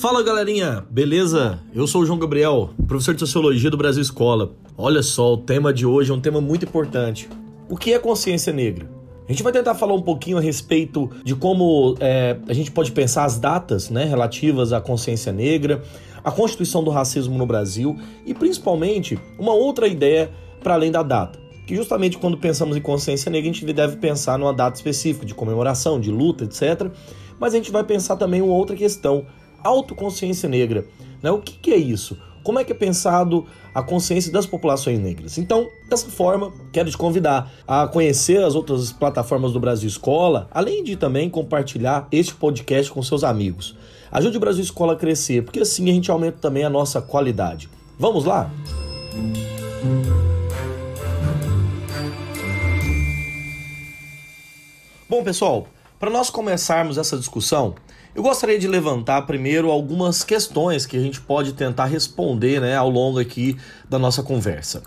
Fala 0.00 0.22
galerinha, 0.22 0.84
beleza? 0.88 1.58
Eu 1.74 1.86
sou 1.86 2.02
o 2.02 2.06
João 2.06 2.18
Gabriel, 2.18 2.70
professor 2.86 3.14
de 3.14 3.20
Sociologia 3.20 3.68
do 3.68 3.76
Brasil 3.76 4.00
Escola. 4.00 4.52
Olha 4.76 5.02
só, 5.02 5.34
o 5.34 5.36
tema 5.38 5.72
de 5.72 5.84
hoje 5.84 6.12
é 6.12 6.14
um 6.14 6.20
tema 6.20 6.40
muito 6.40 6.64
importante. 6.64 7.28
O 7.68 7.76
que 7.76 7.92
é 7.92 7.98
consciência 7.98 8.52
negra? 8.52 8.88
A 9.28 9.32
gente 9.32 9.42
vai 9.42 9.52
tentar 9.52 9.74
falar 9.74 9.94
um 9.94 10.00
pouquinho 10.00 10.38
a 10.38 10.40
respeito 10.40 11.10
de 11.24 11.34
como 11.34 11.96
é, 12.00 12.38
a 12.48 12.52
gente 12.52 12.70
pode 12.70 12.92
pensar 12.92 13.24
as 13.24 13.38
datas 13.38 13.90
né, 13.90 14.04
relativas 14.04 14.72
à 14.72 14.80
consciência 14.80 15.32
negra, 15.32 15.82
a 16.22 16.30
constituição 16.30 16.82
do 16.82 16.90
racismo 16.90 17.36
no 17.36 17.44
Brasil 17.44 17.94
e 18.24 18.32
principalmente 18.32 19.18
uma 19.38 19.52
outra 19.52 19.88
ideia 19.88 20.30
para 20.62 20.74
além 20.74 20.92
da 20.92 21.02
data. 21.02 21.38
Que 21.68 21.76
justamente 21.76 22.16
quando 22.16 22.38
pensamos 22.38 22.78
em 22.78 22.80
consciência 22.80 23.30
negra, 23.30 23.50
a 23.50 23.52
gente 23.52 23.72
deve 23.74 23.98
pensar 23.98 24.38
numa 24.38 24.54
data 24.54 24.74
específica 24.74 25.26
de 25.26 25.34
comemoração, 25.34 26.00
de 26.00 26.10
luta, 26.10 26.44
etc. 26.44 26.90
Mas 27.38 27.52
a 27.52 27.58
gente 27.58 27.70
vai 27.70 27.84
pensar 27.84 28.16
também 28.16 28.40
uma 28.40 28.54
outra 28.54 28.74
questão, 28.74 29.26
autoconsciência 29.62 30.48
negra. 30.48 30.86
Né? 31.22 31.30
O 31.30 31.42
que, 31.42 31.58
que 31.58 31.70
é 31.70 31.76
isso? 31.76 32.16
Como 32.42 32.58
é 32.58 32.64
que 32.64 32.72
é 32.72 32.74
pensado 32.74 33.44
a 33.74 33.82
consciência 33.82 34.32
das 34.32 34.46
populações 34.46 34.98
negras? 34.98 35.36
Então, 35.36 35.68
dessa 35.90 36.08
forma, 36.08 36.50
quero 36.72 36.90
te 36.90 36.96
convidar 36.96 37.52
a 37.66 37.86
conhecer 37.86 38.42
as 38.42 38.54
outras 38.54 38.90
plataformas 38.90 39.52
do 39.52 39.60
Brasil 39.60 39.88
Escola, 39.88 40.48
além 40.50 40.82
de 40.82 40.96
também 40.96 41.28
compartilhar 41.28 42.08
este 42.10 42.34
podcast 42.34 42.90
com 42.90 43.02
seus 43.02 43.22
amigos. 43.22 43.76
Ajude 44.10 44.38
o 44.38 44.40
Brasil 44.40 44.64
Escola 44.64 44.94
a 44.94 44.96
crescer, 44.96 45.44
porque 45.44 45.60
assim 45.60 45.90
a 45.90 45.92
gente 45.92 46.10
aumenta 46.10 46.38
também 46.40 46.64
a 46.64 46.70
nossa 46.70 47.02
qualidade. 47.02 47.68
Vamos 47.98 48.24
lá? 48.24 48.50
Bom, 55.08 55.24
pessoal, 55.24 55.66
para 55.98 56.10
nós 56.10 56.28
começarmos 56.28 56.98
essa 56.98 57.16
discussão, 57.16 57.74
eu 58.14 58.22
gostaria 58.22 58.58
de 58.58 58.68
levantar 58.68 59.22
primeiro 59.22 59.70
algumas 59.70 60.22
questões 60.22 60.84
que 60.84 60.98
a 60.98 61.00
gente 61.00 61.18
pode 61.18 61.54
tentar 61.54 61.86
responder 61.86 62.60
né, 62.60 62.76
ao 62.76 62.90
longo 62.90 63.18
aqui 63.18 63.56
da 63.88 63.98
nossa 63.98 64.22
conversa. 64.22 64.82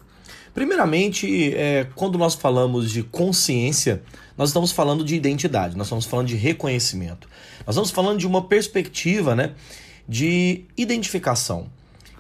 Primeiramente, 0.53 1.55
é, 1.55 1.88
quando 1.95 2.19
nós 2.19 2.36
falamos 2.36 2.91
de 2.91 3.02
consciência, 3.02 4.03
nós 4.38 4.50
estamos 4.50 4.72
falando 4.72 5.03
de 5.03 5.16
identidade, 5.16 5.75
nós 5.75 5.88
estamos 5.88 6.05
falando 6.05 6.28
de 6.28 6.35
reconhecimento. 6.35 7.28
Nós 7.66 7.73
estamos 7.73 7.89
falando 7.89 8.19
de 8.19 8.28
uma 8.28 8.44
perspectiva 8.44 9.35
né, 9.35 9.56
de 10.08 10.66
identificação. 10.78 11.67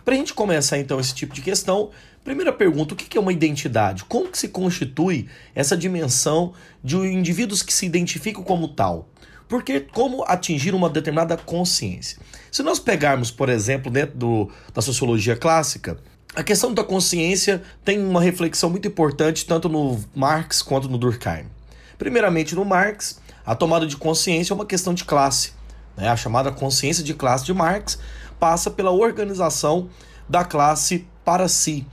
Para 0.03 0.15
a 0.15 0.17
gente 0.17 0.33
começar 0.33 0.77
então 0.77 0.99
esse 0.99 1.13
tipo 1.13 1.33
de 1.33 1.41
questão, 1.41 1.91
primeira 2.23 2.51
pergunta: 2.51 2.93
o 2.93 2.97
que 2.97 3.17
é 3.17 3.21
uma 3.21 3.33
identidade? 3.33 4.03
Como 4.05 4.29
que 4.29 4.37
se 4.37 4.47
constitui 4.47 5.27
essa 5.53 5.77
dimensão 5.77 6.53
de 6.83 6.95
indivíduos 6.97 7.61
que 7.61 7.73
se 7.73 7.85
identificam 7.85 8.43
como 8.43 8.67
tal? 8.67 9.07
Porque 9.47 9.81
como 9.81 10.23
atingir 10.23 10.73
uma 10.73 10.89
determinada 10.89 11.35
consciência? 11.35 12.17
Se 12.49 12.63
nós 12.63 12.79
pegarmos, 12.79 13.29
por 13.29 13.49
exemplo, 13.49 13.91
dentro 13.91 14.17
do, 14.17 14.49
da 14.73 14.81
sociologia 14.81 15.35
clássica, 15.35 15.97
a 16.33 16.41
questão 16.41 16.73
da 16.73 16.83
consciência 16.83 17.61
tem 17.83 17.99
uma 17.99 18.21
reflexão 18.21 18.69
muito 18.69 18.87
importante 18.87 19.45
tanto 19.45 19.67
no 19.67 20.01
Marx 20.15 20.61
quanto 20.61 20.87
no 20.87 20.97
Durkheim. 20.97 21.45
Primeiramente, 21.97 22.55
no 22.55 22.63
Marx, 22.63 23.19
a 23.45 23.53
tomada 23.53 23.85
de 23.85 23.97
consciência 23.97 24.53
é 24.53 24.55
uma 24.55 24.65
questão 24.65 24.93
de 24.93 25.03
classe. 25.03 25.51
Né? 25.97 26.07
A 26.07 26.15
chamada 26.15 26.49
consciência 26.49 27.03
de 27.03 27.13
classe 27.13 27.43
de 27.43 27.53
Marx 27.53 27.99
passa 28.41 28.71
pela 28.71 28.89
organização 28.89 29.87
da 30.27 30.43
classe 30.43 31.05
para 31.23 31.47
si. 31.47 31.85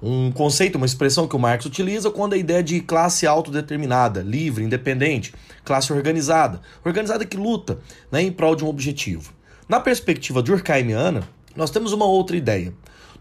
Um 0.00 0.30
conceito, 0.30 0.76
uma 0.76 0.86
expressão 0.86 1.26
que 1.26 1.34
o 1.34 1.38
Marx 1.38 1.66
utiliza 1.66 2.12
quando 2.12 2.34
a 2.34 2.36
ideia 2.36 2.62
de 2.62 2.80
classe 2.80 3.26
autodeterminada, 3.26 4.22
livre, 4.22 4.62
independente, 4.62 5.34
classe 5.64 5.92
organizada, 5.92 6.60
organizada 6.84 7.24
que 7.24 7.36
luta 7.36 7.80
né, 8.12 8.22
em 8.22 8.30
prol 8.30 8.54
de 8.54 8.64
um 8.64 8.68
objetivo. 8.68 9.32
Na 9.68 9.80
perspectiva 9.80 10.40
durkheimiana, 10.40 11.26
nós 11.56 11.70
temos 11.70 11.92
uma 11.92 12.04
outra 12.04 12.36
ideia. 12.36 12.72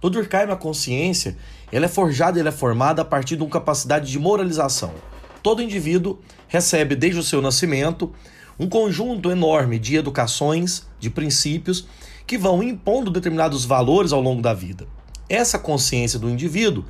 No 0.03 0.11
Durkheim, 0.11 0.51
a 0.51 0.55
consciência 0.55 1.35
ela 1.71 1.85
é 1.85 1.89
forjada, 1.89 2.39
ela 2.39 2.49
é 2.49 2.51
formada 2.51 3.01
a 3.01 3.05
partir 3.05 3.35
de 3.35 3.41
uma 3.41 3.49
capacidade 3.49 4.11
de 4.11 4.19
moralização. 4.19 4.93
Todo 5.41 5.63
indivíduo 5.63 6.19
recebe, 6.47 6.95
desde 6.95 7.19
o 7.19 7.23
seu 7.23 7.41
nascimento, 7.41 8.13
um 8.59 8.69
conjunto 8.69 9.31
enorme 9.31 9.79
de 9.79 9.95
educações, 9.95 10.85
de 10.99 11.09
princípios, 11.09 11.87
que 12.25 12.37
vão 12.37 12.63
impondo 12.63 13.11
determinados 13.11 13.65
valores 13.65 14.11
ao 14.11 14.21
longo 14.21 14.41
da 14.41 14.53
vida. 14.53 14.87
Essa 15.29 15.59
consciência 15.59 16.19
do 16.19 16.29
indivíduo, 16.29 16.85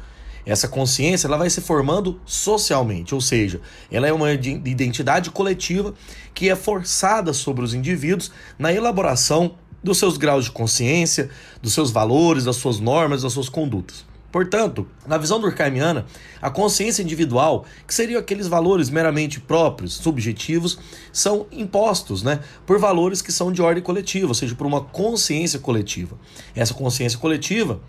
essa 0.45 0.67
consciência, 0.67 1.27
ela 1.27 1.37
vai 1.37 1.49
se 1.49 1.59
formando 1.59 2.19
socialmente, 2.25 3.15
ou 3.15 3.21
seja, 3.21 3.59
ela 3.91 4.07
é 4.07 4.13
uma 4.13 4.31
identidade 4.31 5.31
coletiva 5.31 5.93
que 6.33 6.49
é 6.49 6.55
forçada 6.55 7.33
sobre 7.33 7.63
os 7.63 7.73
indivíduos 7.73 8.31
na 8.59 8.71
elaboração 8.71 9.55
dos 9.83 9.97
seus 9.97 10.17
graus 10.17 10.45
de 10.45 10.51
consciência, 10.51 11.29
dos 11.61 11.73
seus 11.73 11.91
valores, 11.91 12.43
das 12.43 12.57
suas 12.57 12.79
normas, 12.79 13.23
das 13.23 13.33
suas 13.33 13.49
condutas. 13.49 14.05
Portanto, 14.35 14.85
na 15.07 15.17
visão 15.17 15.39
durkheimiana, 15.39 16.05
a 16.41 16.49
consciência 16.49 17.01
individual, 17.01 17.65
que 17.87 17.93
seriam 17.93 18.19
aqueles 18.19 18.47
valores 18.47 18.89
meramente 18.89 19.39
próprios, 19.39 19.93
subjetivos, 19.93 20.77
são 21.13 21.47
impostos 21.53 22.21
né, 22.21 22.41
por 22.65 22.77
valores 22.77 23.21
que 23.21 23.31
são 23.31 23.49
de 23.49 23.61
ordem 23.61 23.81
coletiva, 23.81 24.27
ou 24.27 24.33
seja, 24.33 24.53
por 24.53 24.67
uma 24.67 24.81
consciência 24.81 25.57
coletiva. 25.57 26.19
Essa 26.53 26.73
consciência 26.73 27.17
coletiva 27.17 27.79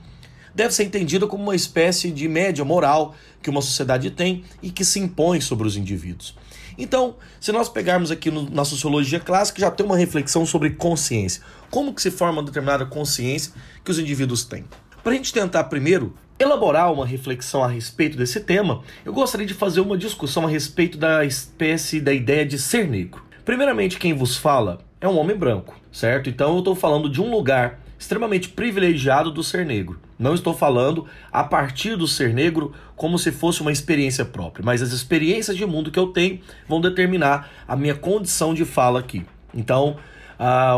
deve 0.55 0.73
ser 0.73 0.85
entendida 0.85 1.27
como 1.27 1.43
uma 1.43 1.57
espécie 1.57 2.13
de 2.13 2.29
média 2.29 2.65
moral 2.65 3.17
que 3.43 3.51
uma 3.51 3.61
sociedade 3.61 4.13
tem 4.13 4.45
e 4.63 4.71
que 4.71 4.85
se 4.85 5.01
impõe 5.01 5.41
sobre 5.41 5.67
os 5.67 5.77
indivíduos. 5.77 6.37
Então, 6.79 7.17
se 7.41 7.51
nós 7.51 7.69
pegarmos 7.69 8.13
aqui 8.13 8.31
no, 8.31 8.49
na 8.49 8.65
sociologia 8.65 9.19
clássica, 9.19 9.59
já 9.59 9.71
tem 9.73 9.85
uma 9.85 9.97
reflexão 9.97 10.47
sobre 10.47 10.71
consciência. 10.71 11.43
Como 11.73 11.93
que 11.93 12.01
se 12.01 12.13
forma 12.13 12.35
uma 12.35 12.45
determinada 12.45 12.87
consciência 12.87 13.53
que 13.85 13.91
os 13.91 13.99
indivíduos 13.99 14.45
têm? 14.45 14.65
Para 15.07 15.13
a 15.13 15.17
gente 15.19 15.33
tentar 15.33 15.63
primeiro 15.63 16.17
elaborar 16.37 16.93
uma 16.93 17.07
reflexão 17.07 17.63
a 17.63 17.69
respeito 17.69 18.17
desse 18.19 18.41
tema, 18.41 18.83
eu 19.05 19.13
gostaria 19.13 19.47
de 19.47 19.55
fazer 19.55 19.81
uma 19.81 19.97
discussão 19.97 20.45
a 20.45 20.51
respeito 20.51 20.99
da 20.99 21.25
espécie 21.25 22.01
da 22.01 22.13
ideia 22.13 22.45
de 22.45 22.59
ser 22.59 22.89
negro. 22.89 23.23
Primeiramente, 23.45 24.01
quem 24.01 24.13
vos 24.13 24.37
fala 24.37 24.81
é 25.01 25.07
um 25.07 25.17
homem 25.17 25.37
branco, 25.37 25.79
certo? 25.93 26.29
Então 26.29 26.55
eu 26.55 26.59
estou 26.59 26.75
falando 26.75 27.09
de 27.09 27.23
um 27.23 27.31
lugar 27.31 27.79
extremamente 27.97 28.49
privilegiado 28.49 29.31
do 29.31 29.45
ser 29.45 29.65
negro. 29.65 30.01
Não 30.19 30.35
estou 30.35 30.53
falando 30.53 31.07
a 31.31 31.45
partir 31.45 31.95
do 31.95 32.09
ser 32.09 32.35
negro 32.35 32.73
como 32.97 33.17
se 33.17 33.31
fosse 33.31 33.61
uma 33.61 33.71
experiência 33.71 34.25
própria, 34.25 34.65
mas 34.65 34.83
as 34.83 34.91
experiências 34.91 35.57
de 35.57 35.65
mundo 35.65 35.93
que 35.93 36.01
eu 36.01 36.09
tenho 36.09 36.41
vão 36.69 36.81
determinar 36.81 37.49
a 37.69 37.77
minha 37.77 37.95
condição 37.95 38.53
de 38.53 38.65
fala 38.65 38.99
aqui. 38.99 39.25
Então, 39.55 39.99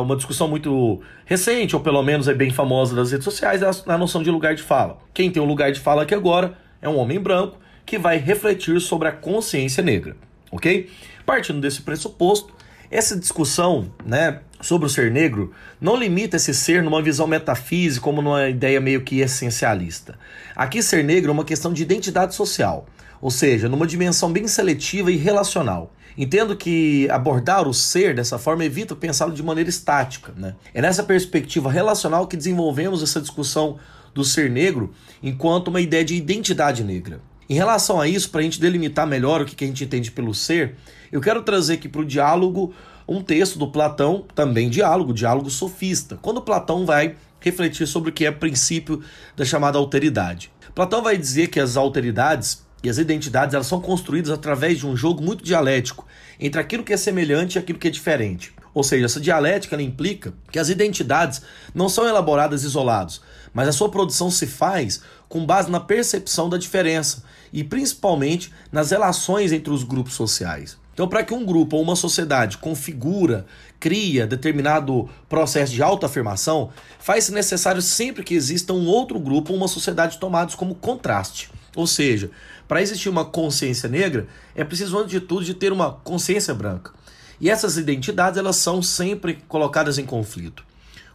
uma 0.02 0.16
discussão 0.16 0.48
muito 0.48 1.00
recente, 1.24 1.74
ou 1.74 1.82
pelo 1.82 2.02
menos 2.02 2.28
é 2.28 2.34
bem 2.34 2.50
famosa 2.50 2.94
das 2.94 3.10
redes 3.10 3.24
sociais, 3.24 3.62
é 3.62 3.92
a 3.92 3.98
noção 3.98 4.22
de 4.22 4.30
lugar 4.30 4.54
de 4.54 4.62
fala. 4.62 4.98
Quem 5.12 5.30
tem 5.30 5.42
um 5.42 5.46
lugar 5.46 5.72
de 5.72 5.80
fala 5.80 6.02
aqui 6.02 6.14
agora 6.14 6.56
é 6.80 6.88
um 6.88 6.96
homem 6.96 7.18
branco 7.18 7.58
que 7.84 7.98
vai 7.98 8.18
refletir 8.18 8.80
sobre 8.80 9.08
a 9.08 9.12
consciência 9.12 9.82
negra, 9.82 10.16
ok? 10.50 10.90
Partindo 11.24 11.60
desse 11.60 11.82
pressuposto, 11.82 12.52
essa 12.90 13.18
discussão, 13.18 13.92
né, 14.04 14.40
sobre 14.60 14.86
o 14.86 14.90
ser 14.90 15.10
negro 15.10 15.52
não 15.80 15.94
limita 15.94 16.36
esse 16.36 16.54
ser 16.54 16.82
numa 16.82 17.02
visão 17.02 17.26
metafísica 17.26 18.02
como 18.02 18.22
numa 18.22 18.48
ideia 18.48 18.80
meio 18.80 19.02
que 19.02 19.20
essencialista. 19.20 20.18
Aqui 20.56 20.82
ser 20.82 21.04
negro 21.04 21.30
é 21.30 21.32
uma 21.32 21.44
questão 21.44 21.72
de 21.72 21.82
identidade 21.82 22.34
social, 22.34 22.86
ou 23.20 23.30
seja, 23.30 23.68
numa 23.68 23.86
dimensão 23.86 24.32
bem 24.32 24.46
seletiva 24.46 25.10
e 25.10 25.16
relacional. 25.16 25.92
Entendo 26.16 26.56
que 26.56 27.08
abordar 27.10 27.68
o 27.68 27.72
ser 27.72 28.14
dessa 28.14 28.38
forma 28.38 28.64
evita 28.64 28.96
pensá-lo 28.96 29.32
de 29.32 29.42
maneira 29.42 29.70
estática. 29.70 30.32
Né? 30.36 30.54
É 30.74 30.82
nessa 30.82 31.02
perspectiva 31.02 31.70
relacional 31.70 32.26
que 32.26 32.36
desenvolvemos 32.36 33.02
essa 33.02 33.20
discussão 33.20 33.78
do 34.12 34.24
ser 34.24 34.50
negro 34.50 34.92
enquanto 35.22 35.68
uma 35.68 35.80
ideia 35.80 36.04
de 36.04 36.16
identidade 36.16 36.82
negra. 36.82 37.20
Em 37.48 37.54
relação 37.54 38.00
a 38.00 38.08
isso, 38.08 38.30
para 38.30 38.40
a 38.40 38.42
gente 38.42 38.60
delimitar 38.60 39.06
melhor 39.06 39.40
o 39.40 39.44
que 39.44 39.64
a 39.64 39.66
gente 39.66 39.84
entende 39.84 40.10
pelo 40.10 40.34
ser, 40.34 40.74
eu 41.10 41.20
quero 41.20 41.42
trazer 41.42 41.74
aqui 41.74 41.88
para 41.88 42.02
o 42.02 42.04
diálogo 42.04 42.74
um 43.08 43.22
texto 43.22 43.58
do 43.58 43.70
Platão, 43.70 44.26
também 44.34 44.68
diálogo, 44.68 45.14
diálogo 45.14 45.48
sofista, 45.48 46.18
quando 46.20 46.42
Platão 46.42 46.84
vai 46.84 47.16
refletir 47.40 47.86
sobre 47.86 48.10
o 48.10 48.12
que 48.12 48.26
é 48.26 48.30
princípio 48.30 49.02
da 49.34 49.44
chamada 49.44 49.78
alteridade. 49.78 50.50
Platão 50.74 51.02
vai 51.02 51.16
dizer 51.16 51.46
que 51.46 51.58
as 51.58 51.76
alteridades 51.76 52.66
e 52.82 52.88
as 52.88 52.98
identidades 52.98 53.54
elas 53.54 53.66
são 53.66 53.80
construídas 53.80 54.30
através 54.30 54.78
de 54.78 54.86
um 54.86 54.96
jogo 54.96 55.22
muito 55.22 55.44
dialético 55.44 56.06
entre 56.38 56.60
aquilo 56.60 56.84
que 56.84 56.92
é 56.92 56.96
semelhante 56.96 57.56
e 57.56 57.58
aquilo 57.58 57.78
que 57.78 57.88
é 57.88 57.90
diferente. 57.90 58.52
Ou 58.72 58.84
seja, 58.84 59.06
essa 59.06 59.20
dialética 59.20 59.80
implica 59.80 60.32
que 60.52 60.58
as 60.58 60.68
identidades 60.68 61.42
não 61.74 61.88
são 61.88 62.06
elaboradas 62.06 62.62
isolados, 62.62 63.20
mas 63.52 63.68
a 63.68 63.72
sua 63.72 63.88
produção 63.88 64.30
se 64.30 64.46
faz 64.46 65.00
com 65.28 65.44
base 65.44 65.70
na 65.70 65.80
percepção 65.80 66.48
da 66.48 66.56
diferença 66.56 67.24
e 67.52 67.64
principalmente 67.64 68.52
nas 68.70 68.90
relações 68.90 69.52
entre 69.52 69.72
os 69.72 69.82
grupos 69.82 70.14
sociais. 70.14 70.76
Então, 70.92 71.06
para 71.06 71.22
que 71.22 71.32
um 71.32 71.44
grupo 71.44 71.76
ou 71.76 71.82
uma 71.82 71.94
sociedade 71.94 72.58
configura, 72.58 73.46
cria 73.78 74.26
determinado 74.26 75.08
processo 75.28 75.72
de 75.72 75.82
autoafirmação, 75.82 76.70
faz-se 76.98 77.32
necessário 77.32 77.80
sempre 77.80 78.24
que 78.24 78.34
exista 78.34 78.72
um 78.72 78.86
outro 78.88 79.18
grupo 79.20 79.52
ou 79.52 79.58
uma 79.58 79.68
sociedade 79.68 80.18
tomados 80.18 80.56
como 80.56 80.74
contraste. 80.74 81.50
Ou 81.74 81.86
seja, 81.86 82.30
para 82.66 82.82
existir 82.82 83.08
uma 83.08 83.24
consciência 83.24 83.88
negra, 83.88 84.26
é 84.54 84.64
preciso, 84.64 84.98
antes 84.98 85.10
de 85.10 85.20
tudo, 85.20 85.44
de 85.44 85.54
ter 85.54 85.72
uma 85.72 85.92
consciência 85.92 86.54
branca. 86.54 86.92
E 87.40 87.48
essas 87.50 87.76
identidades 87.76 88.38
elas 88.38 88.56
são 88.56 88.82
sempre 88.82 89.38
colocadas 89.48 89.98
em 89.98 90.04
conflito. 90.04 90.64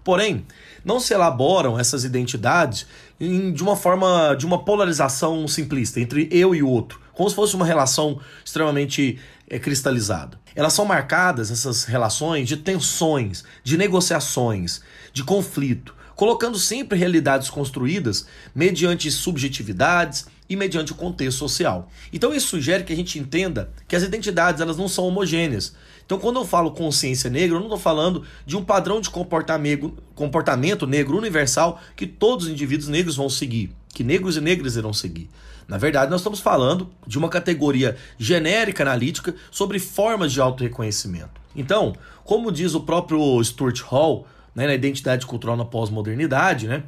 Porém, 0.03 0.45
não 0.83 0.99
se 0.99 1.13
elaboram 1.13 1.79
essas 1.79 2.03
identidades 2.03 2.85
de 3.19 3.63
uma 3.63 3.75
forma 3.75 4.35
de 4.35 4.45
uma 4.45 4.63
polarização 4.63 5.47
simplista 5.47 5.99
entre 5.99 6.27
eu 6.29 6.53
e 6.53 6.61
o 6.61 6.67
outro, 6.67 6.99
como 7.13 7.29
se 7.29 7.35
fosse 7.35 7.55
uma 7.55 7.65
relação 7.65 8.19
extremamente 8.43 9.19
é, 9.49 9.57
cristalizada. 9.59 10.39
Elas 10.55 10.73
são 10.73 10.85
marcadas, 10.85 11.51
essas 11.51 11.85
relações, 11.85 12.47
de 12.47 12.57
tensões, 12.57 13.43
de 13.63 13.77
negociações, 13.77 14.81
de 15.13 15.23
conflito, 15.23 15.95
colocando 16.15 16.59
sempre 16.59 16.97
realidades 16.97 17.49
construídas 17.49 18.27
mediante 18.53 19.09
subjetividades 19.09 20.27
e 20.53 20.55
mediante 20.55 20.91
o 20.91 20.95
contexto 20.95 21.37
social. 21.37 21.89
Então 22.11 22.33
isso 22.33 22.47
sugere 22.47 22.83
que 22.83 22.93
a 22.93 22.95
gente 22.95 23.19
entenda 23.19 23.71
que 23.87 23.95
as 23.95 24.03
identidades 24.03 24.61
elas 24.61 24.77
não 24.77 24.87
são 24.87 25.05
homogêneas, 25.05 25.73
então, 26.05 26.19
quando 26.19 26.39
eu 26.39 26.45
falo 26.45 26.71
consciência 26.71 27.29
negra, 27.29 27.55
eu 27.55 27.59
não 27.59 27.67
estou 27.67 27.79
falando 27.79 28.23
de 28.45 28.57
um 28.57 28.63
padrão 28.63 28.99
de 28.99 29.09
comportamento 29.09 30.85
negro 30.85 31.17
universal 31.17 31.81
que 31.95 32.05
todos 32.05 32.45
os 32.45 32.51
indivíduos 32.51 32.89
negros 32.89 33.15
vão 33.15 33.29
seguir, 33.29 33.71
que 33.93 34.03
negros 34.03 34.35
e 34.35 34.41
negras 34.41 34.75
irão 34.75 34.93
seguir. 34.93 35.29
Na 35.67 35.77
verdade, 35.77 36.11
nós 36.11 36.19
estamos 36.19 36.41
falando 36.41 36.89
de 37.07 37.17
uma 37.17 37.29
categoria 37.29 37.95
genérica 38.17 38.83
analítica 38.83 39.33
sobre 39.49 39.79
formas 39.79 40.33
de 40.33 40.41
autorreconhecimento. 40.41 41.41
Então, 41.55 41.95
como 42.25 42.51
diz 42.51 42.75
o 42.75 42.81
próprio 42.81 43.41
Stuart 43.41 43.79
Hall, 43.81 44.27
né, 44.53 44.67
na 44.67 44.73
Identidade 44.73 45.25
Cultural 45.25 45.55
na 45.55 45.65
Pós-Modernidade, 45.65 46.67
né, 46.67 46.83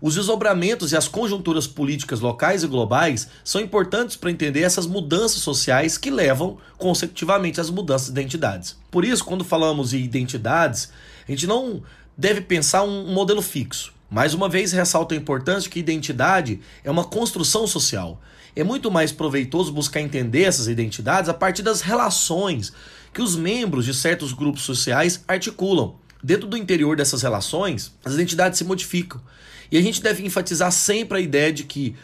os 0.00 0.14
desdobramentos 0.14 0.92
e 0.92 0.96
as 0.96 1.06
conjunturas 1.06 1.66
políticas 1.66 2.20
locais 2.20 2.62
e 2.62 2.66
globais 2.66 3.28
são 3.44 3.60
importantes 3.60 4.16
para 4.16 4.30
entender 4.30 4.62
essas 4.62 4.86
mudanças 4.86 5.42
sociais 5.42 5.98
que 5.98 6.10
levam, 6.10 6.56
consecutivamente, 6.78 7.60
às 7.60 7.68
mudanças 7.68 8.06
de 8.06 8.20
identidades. 8.20 8.76
Por 8.90 9.04
isso, 9.04 9.24
quando 9.24 9.44
falamos 9.44 9.92
em 9.92 9.98
identidades, 9.98 10.90
a 11.28 11.30
gente 11.30 11.46
não 11.46 11.82
deve 12.16 12.40
pensar 12.40 12.82
um 12.82 13.12
modelo 13.12 13.42
fixo. 13.42 13.92
Mais 14.10 14.34
uma 14.34 14.48
vez, 14.48 14.72
ressalto 14.72 15.14
a 15.14 15.16
importância 15.16 15.70
que 15.70 15.78
identidade 15.78 16.60
é 16.82 16.90
uma 16.90 17.04
construção 17.04 17.66
social. 17.66 18.20
É 18.56 18.64
muito 18.64 18.90
mais 18.90 19.12
proveitoso 19.12 19.72
buscar 19.72 20.00
entender 20.00 20.42
essas 20.42 20.66
identidades 20.66 21.28
a 21.28 21.34
partir 21.34 21.62
das 21.62 21.80
relações 21.80 22.72
que 23.12 23.22
os 23.22 23.36
membros 23.36 23.84
de 23.84 23.94
certos 23.94 24.32
grupos 24.32 24.62
sociais 24.62 25.22
articulam. 25.28 25.94
Dentro 26.22 26.46
do 26.46 26.56
interior 26.56 26.96
dessas 26.96 27.22
relações, 27.22 27.94
as 28.04 28.14
identidades 28.14 28.58
se 28.58 28.64
modificam. 28.64 29.20
E 29.70 29.78
a 29.78 29.82
gente 29.82 30.02
deve 30.02 30.24
enfatizar 30.24 30.70
sempre 30.72 31.18
a 31.18 31.20
ideia 31.20 31.52
de 31.52 31.64
que 31.64 31.96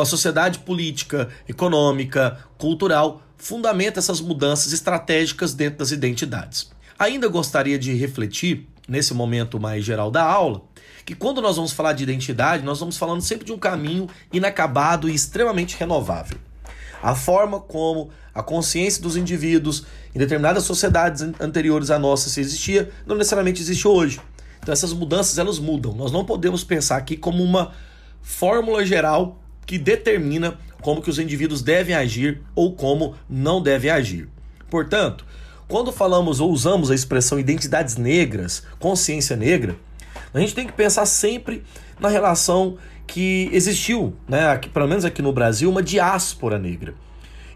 a 0.00 0.04
sociedade 0.04 0.60
política, 0.60 1.28
econômica, 1.48 2.38
cultural 2.56 3.22
fundamenta 3.36 4.00
essas 4.00 4.20
mudanças 4.20 4.72
estratégicas 4.72 5.54
dentro 5.54 5.78
das 5.78 5.92
identidades. 5.92 6.70
Ainda 6.98 7.28
gostaria 7.28 7.78
de 7.78 7.94
refletir, 7.94 8.68
nesse 8.88 9.14
momento 9.14 9.60
mais 9.60 9.84
geral 9.84 10.10
da 10.10 10.24
aula, 10.24 10.62
que 11.04 11.14
quando 11.14 11.40
nós 11.40 11.56
vamos 11.56 11.72
falar 11.72 11.92
de 11.92 12.02
identidade, 12.02 12.64
nós 12.64 12.80
vamos 12.80 12.96
falando 12.96 13.20
sempre 13.22 13.46
de 13.46 13.52
um 13.52 13.58
caminho 13.58 14.08
inacabado 14.32 15.08
e 15.08 15.14
extremamente 15.14 15.76
renovável. 15.76 16.38
A 17.02 17.14
forma 17.14 17.60
como 17.60 18.10
a 18.34 18.42
consciência 18.42 19.02
dos 19.02 19.16
indivíduos 19.16 19.84
em 20.14 20.18
determinadas 20.18 20.64
sociedades 20.64 21.22
anteriores 21.40 21.90
à 21.90 21.98
nossa 21.98 22.28
se 22.28 22.40
existia, 22.40 22.90
não 23.06 23.16
necessariamente 23.16 23.62
existe 23.62 23.86
hoje. 23.86 24.20
Então 24.60 24.72
essas 24.72 24.92
mudanças 24.92 25.38
elas 25.38 25.58
mudam. 25.58 25.94
Nós 25.94 26.12
não 26.12 26.24
podemos 26.24 26.64
pensar 26.64 26.96
aqui 26.96 27.16
como 27.16 27.42
uma 27.42 27.72
fórmula 28.22 28.84
geral 28.84 29.40
que 29.64 29.78
determina 29.78 30.58
como 30.80 31.02
que 31.02 31.10
os 31.10 31.18
indivíduos 31.18 31.62
devem 31.62 31.94
agir 31.94 32.42
ou 32.54 32.74
como 32.74 33.14
não 33.28 33.62
devem 33.62 33.90
agir. 33.90 34.28
Portanto, 34.70 35.24
quando 35.66 35.92
falamos 35.92 36.40
ou 36.40 36.50
usamos 36.50 36.90
a 36.90 36.94
expressão 36.94 37.38
identidades 37.38 37.96
negras, 37.96 38.62
consciência 38.78 39.36
negra, 39.36 39.76
a 40.32 40.40
gente 40.40 40.54
tem 40.54 40.66
que 40.66 40.72
pensar 40.72 41.06
sempre 41.06 41.62
na 42.00 42.08
relação 42.08 42.76
que 43.08 43.48
existiu, 43.52 44.14
né, 44.28 44.50
aqui, 44.50 44.68
pelo 44.68 44.86
menos 44.86 45.04
aqui 45.04 45.22
no 45.22 45.32
Brasil, 45.32 45.68
uma 45.70 45.82
diáspora 45.82 46.58
negra. 46.58 46.94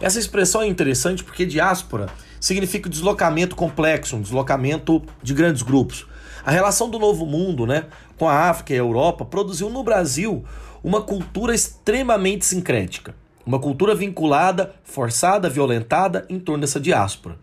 Essa 0.01 0.19
expressão 0.19 0.63
é 0.63 0.67
interessante 0.67 1.23
porque 1.23 1.47
diáspora 1.47 2.09
significa 2.41 2.89
deslocamento 2.89 3.55
complexo, 3.55 4.17
um 4.17 4.23
deslocamento 4.23 5.01
de 5.23 5.35
grandes 5.35 5.63
grupos. 5.63 6.07
A 6.45 6.51
relação 6.51 6.91
do 6.91 6.99
Novo 6.99 7.25
Mundo 7.25 7.67
né, 7.67 7.85
com 8.19 8.29
a 8.29 8.49
África 8.49 8.73
e 8.73 8.77
a 8.77 8.81
Europa 8.81 9.25
produziu 9.25 9.71
no 9.71 9.85
Brasil 9.85 10.45
uma 10.83 11.03
cultura 11.03 11.55
extremamente 11.55 12.45
sincrética. 12.45 13.15
Uma 13.45 13.61
cultura 13.61 13.95
vinculada, 13.95 14.75
forçada, 14.83 15.49
violentada 15.49 16.25
em 16.29 16.41
torno 16.41 16.63
dessa 16.63 16.81
diáspora. 16.81 17.37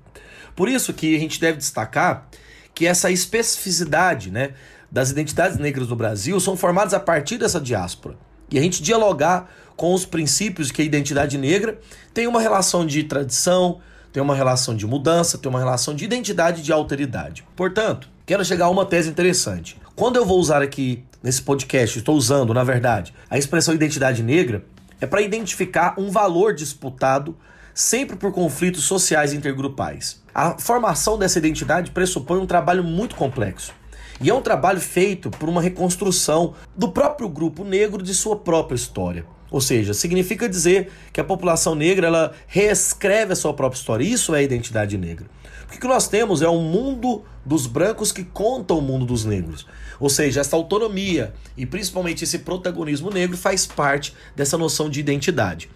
Por 0.56 0.68
isso 0.68 0.94
que 0.94 1.16
a 1.16 1.20
gente 1.20 1.40
deve 1.40 1.60
destacar 1.60 2.28
que 2.74 2.86
essa 2.86 3.12
especificidade 3.12 4.32
né, 4.32 4.54
das 4.92 5.12
identidades 5.12 5.58
negras 5.58 5.88
no 5.88 5.96
Brasil 5.96 6.40
são 6.40 6.58
formadas 6.58 6.94
a 6.94 7.00
partir 7.00 7.38
dessa 7.38 7.60
diáspora. 7.60 8.16
E 8.52 8.58
a 8.58 8.62
gente 8.62 8.82
dialogar 8.82 9.50
com 9.76 9.94
os 9.94 10.06
princípios 10.06 10.72
que 10.72 10.82
a 10.82 10.86
identidade 10.86 11.38
negra 11.38 11.80
tem 12.14 12.28
uma 12.28 12.42
relação 12.42 12.86
de 12.86 13.04
tradição, 13.04 13.80
tem 14.12 14.22
uma 14.22 14.36
relação 14.36 14.76
de 14.76 14.88
mudança, 14.88 15.38
tem 15.38 15.50
uma 15.50 15.60
relação 15.60 15.94
de 15.96 16.04
identidade 16.04 16.62
e 16.62 16.64
de 16.64 16.72
alteridade. 16.72 17.46
Portanto, 17.56 18.10
quero 18.26 18.44
chegar 18.44 18.66
a 18.66 18.70
uma 18.70 18.86
tese 18.86 19.10
interessante. 19.10 19.78
Quando 19.96 20.16
eu 20.16 20.26
vou 20.26 20.40
usar 20.40 20.62
aqui 20.62 21.04
nesse 21.22 21.42
podcast, 21.42 22.00
estou 22.00 22.16
usando, 22.16 22.54
na 22.54 22.64
verdade, 22.64 23.14
a 23.30 23.38
expressão 23.38 23.74
identidade 23.74 24.24
negra, 24.24 24.66
é 25.00 25.06
para 25.06 25.22
identificar 25.22 25.94
um 25.98 26.10
valor 26.10 26.54
disputado 26.54 27.38
sempre 27.74 28.18
por 28.18 28.32
conflitos 28.34 28.84
sociais 28.84 29.32
intergrupais. 29.32 30.22
A 30.34 30.58
formação 30.58 31.18
dessa 31.18 31.38
identidade 31.38 31.92
pressupõe 31.92 32.40
um 32.40 32.46
trabalho 32.46 32.84
muito 32.84 33.16
complexo. 33.16 33.74
E 34.22 34.30
é 34.30 34.34
um 34.34 34.42
trabalho 34.42 34.82
feito 34.82 35.30
por 35.30 35.48
uma 35.48 35.62
reconstrução 35.62 36.54
do 36.76 36.90
próprio 36.90 37.30
grupo 37.30 37.64
negro 37.64 38.04
de 38.04 38.14
sua 38.14 38.36
própria 38.36 38.76
história. 38.76 39.26
Ou 39.52 39.62
seja, 39.62 39.94
significa 39.94 40.48
dizer 40.48 40.92
que 41.12 41.20
a 41.20 41.24
população 41.24 41.74
negra 41.74 42.08
ela 42.08 42.34
reescreve 42.46 43.34
a 43.34 43.36
sua 43.36 43.54
própria 43.54 43.80
história. 43.80 44.04
Isso 44.04 44.36
é 44.36 44.40
a 44.40 44.44
identidade 44.44 44.98
negra. 44.98 45.26
O 45.66 45.80
que 45.80 45.88
nós 45.88 46.08
temos 46.08 46.42
é 46.42 46.50
um 46.50 46.62
mundo 46.62 47.24
dos 47.46 47.66
brancos 47.66 48.12
que 48.12 48.24
conta 48.24 48.74
o 48.74 48.82
mundo 48.82 49.06
dos 49.06 49.24
negros. 49.24 49.66
Ou 50.00 50.10
seja, 50.10 50.42
essa 50.42 50.56
autonomia 50.56 51.34
e 51.56 51.66
principalmente 51.66 52.24
esse 52.24 52.40
protagonismo 52.40 53.10
negro 53.10 53.38
faz 53.38 53.66
parte 53.66 54.14
dessa 54.36 54.58
noção 54.58 54.90
de 54.90 55.00
identidade. 55.00 55.70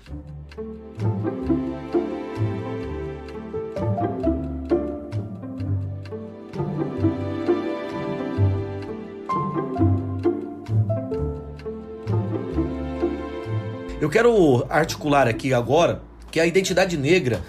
Eu 14.04 14.10
quero 14.10 14.66
articular 14.69 15.30
aqui 15.30 15.54
agora 15.54 16.04
que 16.30 16.38
a 16.38 16.45
identidade 16.45 16.98
negra 16.98 17.42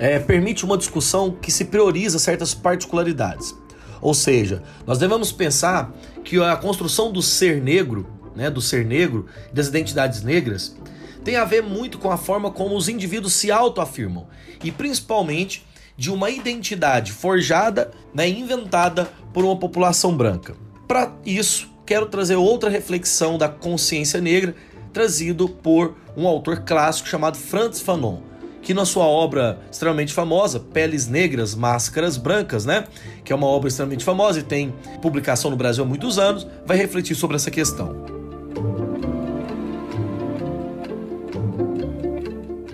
é, 0.00 0.18
permite 0.18 0.64
uma 0.64 0.76
discussão 0.76 1.30
que 1.30 1.52
se 1.52 1.66
prioriza 1.66 2.18
certas 2.18 2.52
particularidades. 2.52 3.54
Ou 4.00 4.12
seja, 4.12 4.60
nós 4.84 4.98
devemos 4.98 5.30
pensar 5.30 5.94
que 6.24 6.42
a 6.42 6.56
construção 6.56 7.12
do 7.12 7.22
ser 7.22 7.62
negro, 7.62 8.08
né, 8.34 8.50
do 8.50 8.60
ser 8.60 8.84
negro 8.84 9.26
das 9.52 9.68
identidades 9.68 10.24
negras, 10.24 10.76
tem 11.22 11.36
a 11.36 11.44
ver 11.44 11.62
muito 11.62 11.96
com 11.96 12.10
a 12.10 12.16
forma 12.16 12.50
como 12.50 12.76
os 12.76 12.88
indivíduos 12.88 13.34
se 13.34 13.52
autoafirmam 13.52 14.26
e 14.64 14.72
principalmente 14.72 15.64
de 15.96 16.10
uma 16.10 16.28
identidade 16.28 17.12
forjada, 17.12 17.92
né, 18.12 18.28
inventada 18.28 19.08
por 19.32 19.44
uma 19.44 19.56
população 19.56 20.16
branca. 20.16 20.56
Para 20.88 21.12
isso, 21.24 21.70
quero 21.86 22.06
trazer 22.06 22.34
outra 22.34 22.68
reflexão 22.68 23.38
da 23.38 23.48
consciência 23.48 24.20
negra 24.20 24.56
trazido 24.92 25.48
por 25.48 25.94
um 26.16 26.26
autor 26.26 26.60
clássico 26.60 27.08
chamado 27.08 27.36
Franz 27.36 27.80
Fanon 27.80 28.30
que 28.62 28.74
na 28.74 28.84
sua 28.84 29.04
obra 29.04 29.58
extremamente 29.70 30.12
famosa, 30.12 30.60
Peles 30.60 31.08
Negras, 31.08 31.54
Máscaras 31.54 32.16
Brancas, 32.16 32.64
né? 32.64 32.84
Que 33.24 33.32
é 33.32 33.36
uma 33.36 33.46
obra 33.46 33.68
extremamente 33.68 34.04
famosa 34.04 34.40
e 34.40 34.42
tem 34.42 34.74
publicação 35.00 35.50
no 35.50 35.56
Brasil 35.56 35.82
há 35.82 35.86
muitos 35.86 36.18
anos, 36.18 36.46
vai 36.66 36.76
refletir 36.76 37.14
sobre 37.14 37.36
essa 37.36 37.50
questão. 37.50 38.20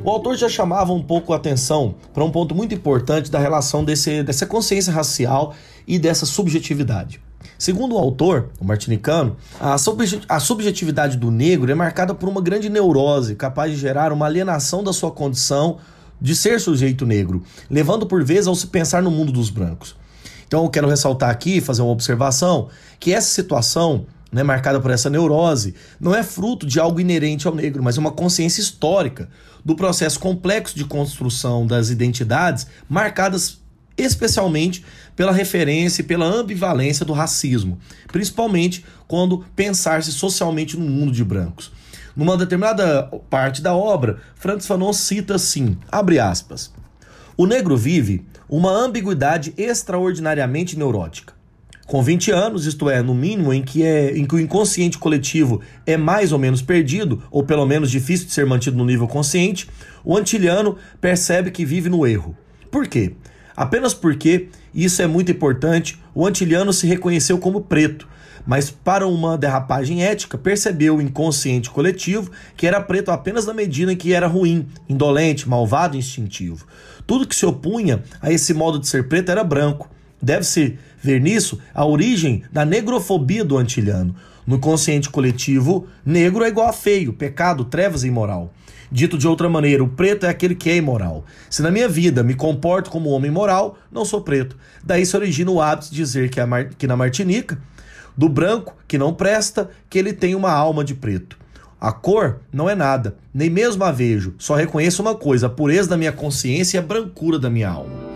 O 0.02 0.10
autor 0.10 0.36
já 0.36 0.48
chamava 0.48 0.92
um 0.92 1.02
pouco 1.02 1.32
a 1.32 1.36
atenção 1.36 1.96
para 2.14 2.24
um 2.24 2.30
ponto 2.30 2.54
muito 2.54 2.72
importante 2.74 3.28
da 3.28 3.40
relação 3.40 3.84
desse, 3.84 4.22
dessa 4.22 4.46
consciência 4.46 4.92
racial 4.92 5.52
e 5.86 5.98
dessa 5.98 6.24
subjetividade. 6.24 7.20
Segundo 7.58 7.94
o 7.94 7.98
autor, 7.98 8.50
o 8.60 8.64
martinicano, 8.64 9.36
a, 9.58 10.40
subjetividade 10.40 11.16
do 11.16 11.30
negro 11.30 11.70
é 11.70 11.74
marcada 11.74 12.14
por 12.14 12.28
uma 12.28 12.40
grande 12.40 12.68
neurose, 12.68 13.34
capaz 13.34 13.72
de 13.72 13.78
gerar 13.78 14.12
uma 14.12 14.26
alienação 14.26 14.84
da 14.84 14.92
sua 14.92 15.10
condição 15.10 15.78
de 16.20 16.34
ser 16.34 16.60
sujeito 16.60 17.06
negro, 17.06 17.42
levando 17.70 18.06
por 18.06 18.22
vezes 18.24 18.46
ao 18.46 18.54
se 18.54 18.66
pensar 18.66 19.02
no 19.02 19.10
mundo 19.10 19.32
dos 19.32 19.50
brancos. 19.50 19.96
Então 20.46 20.64
eu 20.64 20.70
quero 20.70 20.88
ressaltar 20.88 21.30
aqui, 21.30 21.60
fazer 21.60 21.82
uma 21.82 21.90
observação, 21.90 22.68
que 23.00 23.12
essa 23.12 23.28
situação 23.28 24.06
né, 24.30 24.42
marcada 24.42 24.80
por 24.80 24.90
essa 24.90 25.08
neurose, 25.08 25.74
não 25.98 26.14
é 26.14 26.22
fruto 26.22 26.66
de 26.66 26.78
algo 26.78 27.00
inerente 27.00 27.46
ao 27.46 27.54
negro, 27.54 27.82
mas 27.82 27.96
é 27.96 28.00
uma 28.00 28.10
consciência 28.10 28.60
histórica 28.60 29.28
do 29.64 29.74
processo 29.74 30.20
complexo 30.20 30.76
de 30.76 30.84
construção 30.84 31.66
das 31.66 31.88
identidades, 31.88 32.66
marcadas 32.88 33.60
especialmente 33.96 34.84
pela 35.14 35.32
referência 35.32 36.02
e 36.02 36.04
pela 36.04 36.26
ambivalência 36.26 37.04
do 37.04 37.12
racismo, 37.12 37.78
principalmente 38.08 38.84
quando 39.08 39.44
pensar-se 39.54 40.12
socialmente 40.12 40.76
no 40.76 40.84
mundo 40.84 41.12
de 41.12 41.24
brancos. 41.24 41.72
Numa 42.14 42.36
determinada 42.36 43.04
parte 43.28 43.60
da 43.60 43.74
obra, 43.74 44.18
Francis 44.34 44.66
Fanon 44.66 44.92
cita 44.92 45.34
assim, 45.34 45.76
abre 45.90 46.18
aspas, 46.18 46.72
o 47.36 47.46
negro 47.46 47.76
vive 47.76 48.24
uma 48.48 48.70
ambiguidade 48.70 49.52
extraordinariamente 49.56 50.78
neurótica. 50.78 51.34
Com 51.86 52.02
20 52.02 52.32
anos, 52.32 52.66
isto 52.66 52.90
é, 52.90 53.00
no 53.00 53.14
mínimo, 53.14 53.52
em 53.52 53.62
que, 53.62 53.84
é, 53.84 54.16
em 54.16 54.24
que 54.24 54.34
o 54.34 54.40
inconsciente 54.40 54.98
coletivo 54.98 55.60
é 55.86 55.96
mais 55.96 56.32
ou 56.32 56.38
menos 56.38 56.60
perdido, 56.60 57.22
ou 57.30 57.44
pelo 57.44 57.64
menos 57.64 57.92
difícil 57.92 58.26
de 58.26 58.32
ser 58.32 58.44
mantido 58.44 58.76
no 58.76 58.84
nível 58.84 59.06
consciente, 59.06 59.68
o 60.04 60.16
antiliano 60.16 60.76
percebe 61.00 61.52
que 61.52 61.64
vive 61.64 61.88
no 61.88 62.04
erro. 62.04 62.36
Por 62.72 62.88
quê? 62.88 63.14
Apenas 63.56 63.94
porque, 63.94 64.48
e 64.74 64.84
isso 64.84 65.00
é 65.00 65.06
muito 65.06 65.32
importante, 65.32 65.98
o 66.14 66.26
antiliano 66.26 66.72
se 66.72 66.86
reconheceu 66.86 67.38
como 67.38 67.62
preto, 67.62 68.06
mas 68.46 68.70
para 68.70 69.06
uma 69.08 69.36
derrapagem 69.36 70.04
ética, 70.04 70.38
percebeu 70.38 70.96
o 70.96 71.02
inconsciente 71.02 71.70
coletivo 71.70 72.30
que 72.56 72.66
era 72.66 72.80
preto 72.80 73.10
apenas 73.10 73.46
na 73.46 73.54
medida 73.54 73.92
em 73.92 73.96
que 73.96 74.12
era 74.12 74.26
ruim, 74.26 74.68
indolente, 74.88 75.48
malvado 75.48 75.96
e 75.96 75.98
instintivo. 75.98 76.66
Tudo 77.06 77.26
que 77.26 77.34
se 77.34 77.46
opunha 77.46 78.02
a 78.20 78.30
esse 78.30 78.54
modo 78.54 78.78
de 78.78 78.86
ser 78.86 79.08
preto 79.08 79.30
era 79.30 79.42
branco. 79.42 79.90
Deve-se 80.22 80.78
ver 81.02 81.20
nisso 81.20 81.58
a 81.74 81.84
origem 81.84 82.44
da 82.52 82.64
negrofobia 82.64 83.44
do 83.44 83.58
antilhano. 83.58 84.14
No 84.46 84.60
consciente 84.60 85.10
coletivo, 85.10 85.88
negro 86.04 86.44
é 86.44 86.48
igual 86.48 86.68
a 86.68 86.72
feio, 86.72 87.12
pecado, 87.12 87.64
trevas 87.64 88.04
e 88.04 88.08
imoral. 88.08 88.52
Dito 88.90 89.18
de 89.18 89.26
outra 89.26 89.48
maneira, 89.48 89.82
o 89.82 89.88
preto 89.88 90.26
é 90.26 90.28
aquele 90.28 90.54
que 90.54 90.70
é 90.70 90.76
imoral. 90.76 91.24
Se 91.50 91.62
na 91.62 91.70
minha 91.70 91.88
vida 91.88 92.22
me 92.22 92.34
comporto 92.34 92.90
como 92.90 93.10
homem 93.10 93.30
moral, 93.30 93.76
não 93.90 94.04
sou 94.04 94.20
preto. 94.20 94.56
Daí 94.84 95.04
se 95.04 95.16
origina 95.16 95.50
o 95.50 95.60
hábito 95.60 95.90
de 95.90 95.96
dizer 95.96 96.30
que, 96.30 96.40
que 96.78 96.86
na 96.86 96.96
Martinica, 96.96 97.58
do 98.16 98.28
branco, 98.28 98.76
que 98.86 98.96
não 98.96 99.12
presta, 99.12 99.70
que 99.90 99.98
ele 99.98 100.12
tem 100.12 100.34
uma 100.34 100.52
alma 100.52 100.84
de 100.84 100.94
preto. 100.94 101.36
A 101.80 101.92
cor 101.92 102.40
não 102.52 102.70
é 102.70 102.74
nada, 102.74 103.16
nem 103.34 103.50
mesmo 103.50 103.84
a 103.84 103.92
vejo, 103.92 104.34
só 104.38 104.54
reconheço 104.54 105.02
uma 105.02 105.14
coisa: 105.14 105.46
a 105.46 105.50
pureza 105.50 105.90
da 105.90 105.96
minha 105.96 106.12
consciência 106.12 106.78
e 106.78 106.80
a 106.80 106.82
brancura 106.82 107.38
da 107.38 107.50
minha 107.50 107.68
alma. 107.68 108.06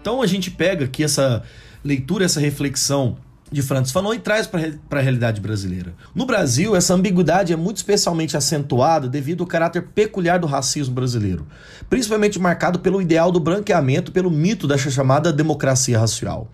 Então 0.00 0.22
a 0.22 0.26
gente 0.26 0.50
pega 0.50 0.84
aqui 0.86 1.02
essa 1.04 1.42
leitura, 1.82 2.24
essa 2.24 2.40
reflexão 2.40 3.16
de 3.54 3.62
Francis 3.62 3.92
Fanon 3.92 4.12
e 4.12 4.18
traz 4.18 4.46
para 4.46 4.98
a 4.98 5.02
realidade 5.02 5.40
brasileira. 5.40 5.94
No 6.12 6.26
Brasil, 6.26 6.74
essa 6.74 6.92
ambiguidade 6.92 7.52
é 7.52 7.56
muito 7.56 7.76
especialmente 7.76 8.36
acentuada 8.36 9.08
devido 9.08 9.42
ao 9.42 9.46
caráter 9.46 9.86
peculiar 9.94 10.38
do 10.38 10.46
racismo 10.46 10.94
brasileiro, 10.94 11.46
principalmente 11.88 12.38
marcado 12.38 12.80
pelo 12.80 13.00
ideal 13.00 13.30
do 13.30 13.38
branqueamento, 13.38 14.10
pelo 14.10 14.30
mito 14.30 14.66
da 14.66 14.76
chamada 14.76 15.32
democracia 15.32 15.98
racial. 15.98 16.50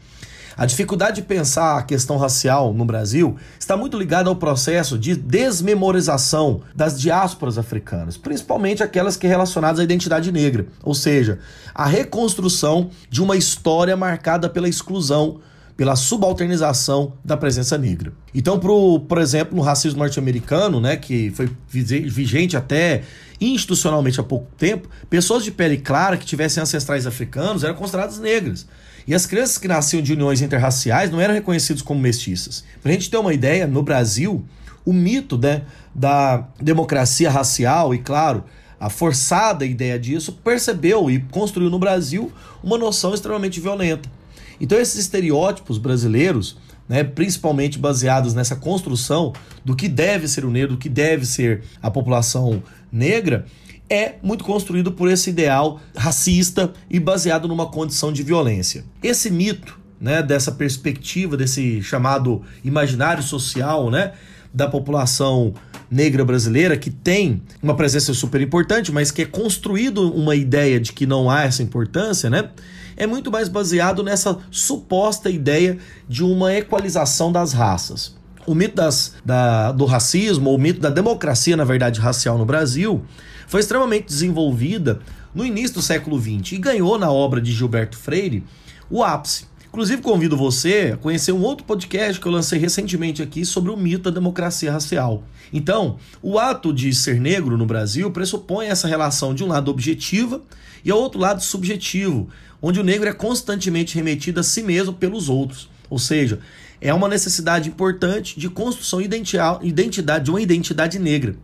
A 0.57 0.66
dificuldade 0.66 1.23
de 1.23 1.26
pensar 1.26 1.78
a 1.78 1.83
questão 1.83 2.19
racial 2.19 2.75
no 2.75 2.85
Brasil 2.85 3.35
está 3.59 3.78
muito 3.78 3.97
ligada 3.97 4.28
ao 4.28 4.37
processo 4.37 4.99
de 4.99 5.16
desmemorização 5.16 6.61
das 6.75 7.00
diásporas 7.00 7.57
africanas, 7.57 8.19
principalmente 8.19 8.83
aquelas 8.83 9.16
que 9.16 9.26
relacionadas 9.26 9.80
à 9.80 9.85
identidade 9.85 10.30
negra, 10.30 10.66
ou 10.83 10.95
seja, 10.95 11.38
a 11.75 11.87
reconstrução 11.87 12.90
de 13.09 13.23
uma 13.23 13.37
história 13.37 13.97
marcada 13.97 14.50
pela 14.50 14.69
exclusão 14.69 15.40
pela 15.80 15.96
subalternização 15.96 17.14
da 17.25 17.38
presença 17.38 17.78
negra. 17.78 18.12
Então, 18.34 18.60
pro, 18.60 19.00
por 19.00 19.16
exemplo, 19.16 19.56
no 19.56 19.62
racismo 19.62 19.99
norte-americano, 20.00 20.78
né, 20.78 20.94
que 20.94 21.30
foi 21.30 21.49
vigente 21.66 22.54
até 22.54 23.00
institucionalmente 23.40 24.20
há 24.20 24.22
pouco 24.22 24.46
tempo, 24.58 24.90
pessoas 25.08 25.42
de 25.42 25.50
pele 25.50 25.78
clara 25.78 26.18
que 26.18 26.26
tivessem 26.26 26.62
ancestrais 26.62 27.06
africanos 27.06 27.64
eram 27.64 27.75
consideradas 27.75 28.18
negras. 28.18 28.68
E 29.08 29.14
as 29.14 29.25
crianças 29.25 29.56
que 29.56 29.66
nasciam 29.66 30.02
de 30.02 30.12
uniões 30.12 30.42
interraciais 30.42 31.10
não 31.10 31.18
eram 31.18 31.32
reconhecidas 31.32 31.80
como 31.80 31.99
mestiças. 31.99 32.62
Para 32.82 32.90
a 32.90 32.92
gente 32.92 33.08
ter 33.08 33.16
uma 33.16 33.32
ideia, 33.32 33.66
no 33.66 33.82
Brasil, 33.82 34.44
o 34.84 34.92
mito 34.92 35.38
né, 35.38 35.62
da 35.94 36.46
democracia 36.60 37.30
racial 37.30 37.94
e, 37.94 38.00
claro, 38.00 38.44
a 38.78 38.90
forçada 38.90 39.64
ideia 39.64 39.99
disso 39.99 40.30
percebeu 40.44 41.10
e 41.10 41.20
construiu 41.30 41.70
no 41.70 41.78
Brasil 41.78 42.30
uma 42.62 42.76
noção 42.76 43.14
extremamente 43.14 43.60
violenta. 43.60 44.19
Então, 44.61 44.79
esses 44.79 44.97
estereótipos 44.97 45.79
brasileiros, 45.79 46.59
né, 46.88 47.02
principalmente 47.02 47.79
baseados 47.79 48.35
nessa 48.35 48.57
construção 48.57 49.33
do 49.64 49.75
que 49.75 49.88
deve 49.88 50.29
ser 50.29 50.45
o 50.45 50.50
negro, 50.50 50.73
do 50.73 50.79
que 50.79 50.88
deve 50.88 51.25
ser 51.25 51.62
a 51.83 51.90
população 51.90 52.62
negra, 52.93 53.47
é 53.88 54.17
muito 54.23 54.45
construído 54.45 54.93
por 54.93 55.11
esse 55.11 55.31
ideal 55.31 55.81
racista 55.97 56.73
e 56.88 57.00
baseado 57.00 57.49
numa 57.49 57.67
condição 57.67 58.12
de 58.12 58.23
violência. 58.23 58.85
Esse 59.02 59.31
mito, 59.31 59.81
né, 60.00 60.23
dessa 60.23 60.52
perspectiva, 60.52 61.37
desse 61.37 61.83
chamado 61.83 62.43
imaginário 62.62 63.23
social, 63.23 63.90
né, 63.90 64.12
da 64.52 64.69
população 64.69 65.55
negra 65.90 66.25
brasileira 66.25 66.76
que 66.76 66.90
tem 66.90 67.43
uma 67.62 67.75
presença 67.75 68.14
super 68.14 68.40
importante, 68.40 68.93
mas 68.93 69.11
que 69.11 69.23
é 69.23 69.26
construído 69.26 70.12
uma 70.12 70.37
ideia 70.37 70.79
de 70.79 70.93
que 70.93 71.07
não 71.07 71.29
há 71.29 71.43
essa 71.43 71.62
importância, 71.62 72.31
né? 72.31 72.50
É 72.97 73.06
muito 73.06 73.30
mais 73.30 73.49
baseado 73.49 74.02
nessa 74.02 74.38
suposta 74.50 75.30
ideia 75.30 75.78
de 76.09 76.25
uma 76.25 76.54
equalização 76.54 77.30
das 77.32 77.52
raças. 77.52 78.16
O 78.47 78.54
mito 78.54 78.76
das, 78.76 79.14
da, 79.25 79.73
do 79.73 79.85
racismo, 79.85 80.50
ou 80.50 80.56
o 80.56 80.61
mito 80.61 80.80
da 80.80 80.90
democracia, 80.90 81.56
na 81.56 81.64
verdade, 81.64 82.00
racial 82.00 82.38
no 82.38 82.44
Brasil, 82.44 83.04
foi 83.47 83.61
extremamente 83.61 84.06
desenvolvida 84.06 85.00
no 85.35 85.44
início 85.44 85.75
do 85.75 85.82
século 85.82 86.20
XX 86.20 86.52
e 86.52 86.59
ganhou 86.59 86.99
na 86.99 87.11
obra 87.11 87.40
de 87.40 87.52
Gilberto 87.52 87.97
Freire 87.97 88.44
o 88.90 89.02
ápice. 89.02 89.50
Inclusive, 89.68 90.02
convido 90.02 90.37
você 90.37 90.90
a 90.94 90.97
conhecer 90.97 91.30
um 91.30 91.42
outro 91.42 91.64
podcast 91.64 92.20
que 92.20 92.26
eu 92.26 92.32
lancei 92.32 92.59
recentemente 92.59 93.23
aqui 93.23 93.44
sobre 93.44 93.70
o 93.70 93.76
mito 93.76 94.02
da 94.02 94.11
democracia 94.11 94.73
racial. 94.73 95.23
Então, 95.52 95.97
o 96.20 96.40
ato 96.40 96.73
de 96.73 96.92
ser 96.92 97.20
negro 97.20 97.56
no 97.56 97.64
Brasil 97.64 98.11
pressupõe 98.11 98.66
essa 98.66 98.88
relação 98.88 99.32
de 99.32 99.44
um 99.44 99.47
lado 99.47 99.70
objetiva 99.70 100.42
e 100.85 100.90
ao 100.90 100.99
outro 100.99 101.20
lado 101.20 101.40
subjetivo, 101.40 102.28
onde 102.62 102.81
o 102.81 102.85
negro 102.85 103.09
é 103.09 103.12
constantemente 103.12 103.95
remetido 103.95 104.40
a 104.40 104.43
si 104.43 104.62
mesmo 104.62 104.93
pelos 104.93 105.29
outros. 105.29 105.69
Ou 105.88 105.99
seja, 105.99 106.38
é 106.81 106.93
uma 106.95 107.09
necessidade 107.09 107.69
importante 107.69 108.38
de 108.38 108.49
construção 108.49 109.00
identidade, 109.00 110.25
de 110.25 110.31
uma 110.31 110.40
identidade 110.40 110.99
negra 110.99 111.37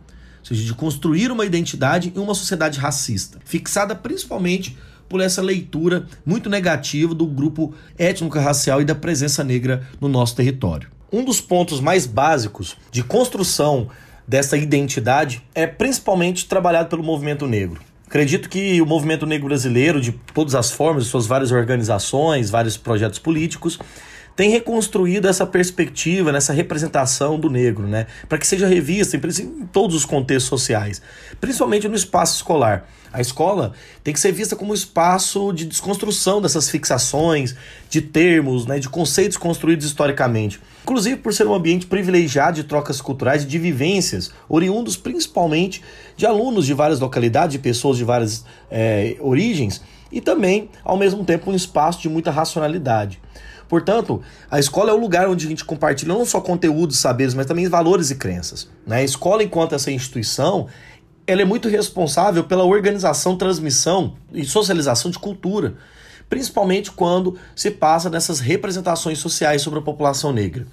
seja, 0.47 0.63
de 0.63 0.73
construir 0.73 1.31
uma 1.31 1.45
identidade 1.45 2.13
em 2.15 2.19
uma 2.19 2.33
sociedade 2.33 2.79
racista, 2.79 3.39
fixada 3.43 3.95
principalmente 3.95 4.77
por 5.09 5.21
essa 5.21 5.41
leitura 5.41 6.05
muito 6.25 6.49
negativa 6.49 7.13
do 7.13 7.25
grupo 7.25 7.73
étnico-racial 7.97 8.81
e 8.81 8.85
da 8.85 8.95
presença 8.95 9.43
negra 9.43 9.87
no 9.99 10.07
nosso 10.07 10.35
território. 10.35 10.89
Um 11.11 11.23
dos 11.23 11.39
pontos 11.39 11.79
mais 11.79 12.05
básicos 12.05 12.75
de 12.91 13.03
construção 13.03 13.89
dessa 14.27 14.57
identidade 14.57 15.41
é 15.55 15.65
principalmente 15.65 16.45
trabalhado 16.45 16.89
pelo 16.89 17.03
movimento 17.03 17.47
negro. 17.47 17.81
Acredito 18.07 18.49
que 18.49 18.81
o 18.81 18.85
movimento 18.85 19.25
negro 19.25 19.47
brasileiro, 19.47 19.99
de 19.99 20.13
todas 20.33 20.55
as 20.55 20.71
formas, 20.71 21.05
suas 21.07 21.27
várias 21.27 21.51
organizações, 21.51 22.49
vários 22.49 22.77
projetos 22.77 23.19
políticos, 23.19 23.77
tem 24.37 24.51
reconstruído 24.51 25.27
essa 25.27 25.47
perspectiva, 25.47 26.31
nessa 26.31 26.53
representação 26.53 27.39
do 27.39 27.49
negro, 27.49 27.87
né? 27.87 28.05
Para 28.29 28.37
que 28.37 28.45
seja 28.45 28.67
revista 28.67 29.17
em, 29.17 29.65
todos 29.73 29.95
os 29.95 30.05
contextos 30.05 30.47
sociais, 30.47 31.01
principalmente 31.41 31.87
no 31.87 31.95
espaço 31.95 32.35
escolar. 32.35 32.87
A 33.11 33.19
escola 33.19 33.73
tem 34.03 34.13
que 34.13 34.19
ser 34.19 34.31
vista 34.31 34.55
como 34.55 34.71
um 34.71 34.75
espaço 34.75 35.51
de 35.53 35.65
desconstrução 35.65 36.39
dessas 36.39 36.69
fixações, 36.69 37.55
de 37.89 37.99
termos, 37.99 38.67
né, 38.67 38.77
de 38.77 38.87
conceitos 38.87 39.37
construídos 39.37 39.87
historicamente. 39.87 40.61
Inclusive 40.83 41.17
por 41.17 41.33
ser 41.33 41.47
um 41.47 41.55
ambiente 41.55 41.87
privilegiado 41.87 42.57
de 42.57 42.63
trocas 42.63 43.01
culturais 43.01 43.41
e 43.41 43.47
de 43.47 43.57
vivências, 43.57 44.31
oriundos 44.47 44.95
principalmente 44.95 45.81
de 46.15 46.27
alunos 46.27 46.67
de 46.67 46.75
várias 46.75 46.99
localidades, 46.99 47.53
de 47.53 47.59
pessoas 47.59 47.97
de 47.97 48.03
várias 48.03 48.45
é, 48.69 49.17
origens, 49.19 49.81
e 50.11 50.21
também, 50.21 50.69
ao 50.83 50.95
mesmo 50.95 51.25
tempo, 51.25 51.49
um 51.49 51.55
espaço 51.55 52.01
de 52.01 52.07
muita 52.07 52.29
racionalidade. 52.29 53.19
Portanto, 53.67 54.21
a 54.49 54.59
escola 54.59 54.91
é 54.91 54.93
o 54.93 54.97
lugar 54.97 55.27
onde 55.27 55.45
a 55.45 55.49
gente 55.49 55.65
compartilha 55.65 56.13
não 56.13 56.25
só 56.25 56.39
conteúdos, 56.39 56.97
saberes, 56.97 57.33
mas 57.33 57.45
também 57.45 57.67
valores 57.67 58.09
e 58.09 58.15
crenças. 58.15 58.69
Né? 58.85 58.97
A 58.97 59.03
escola, 59.03 59.43
enquanto 59.43 59.75
essa 59.75 59.91
instituição, 59.91 60.67
ela 61.25 61.41
é 61.41 61.45
muito 61.45 61.67
responsável 61.67 62.43
pela 62.45 62.63
organização, 62.63 63.37
transmissão 63.37 64.15
e 64.33 64.45
socialização 64.45 65.11
de 65.11 65.19
cultura, 65.19 65.75
principalmente 66.29 66.91
quando 66.91 67.37
se 67.55 67.69
passa 67.71 68.09
nessas 68.09 68.39
representações 68.39 69.19
sociais 69.19 69.61
sobre 69.61 69.79
a 69.79 69.81
população 69.81 70.31
negra. 70.31 70.65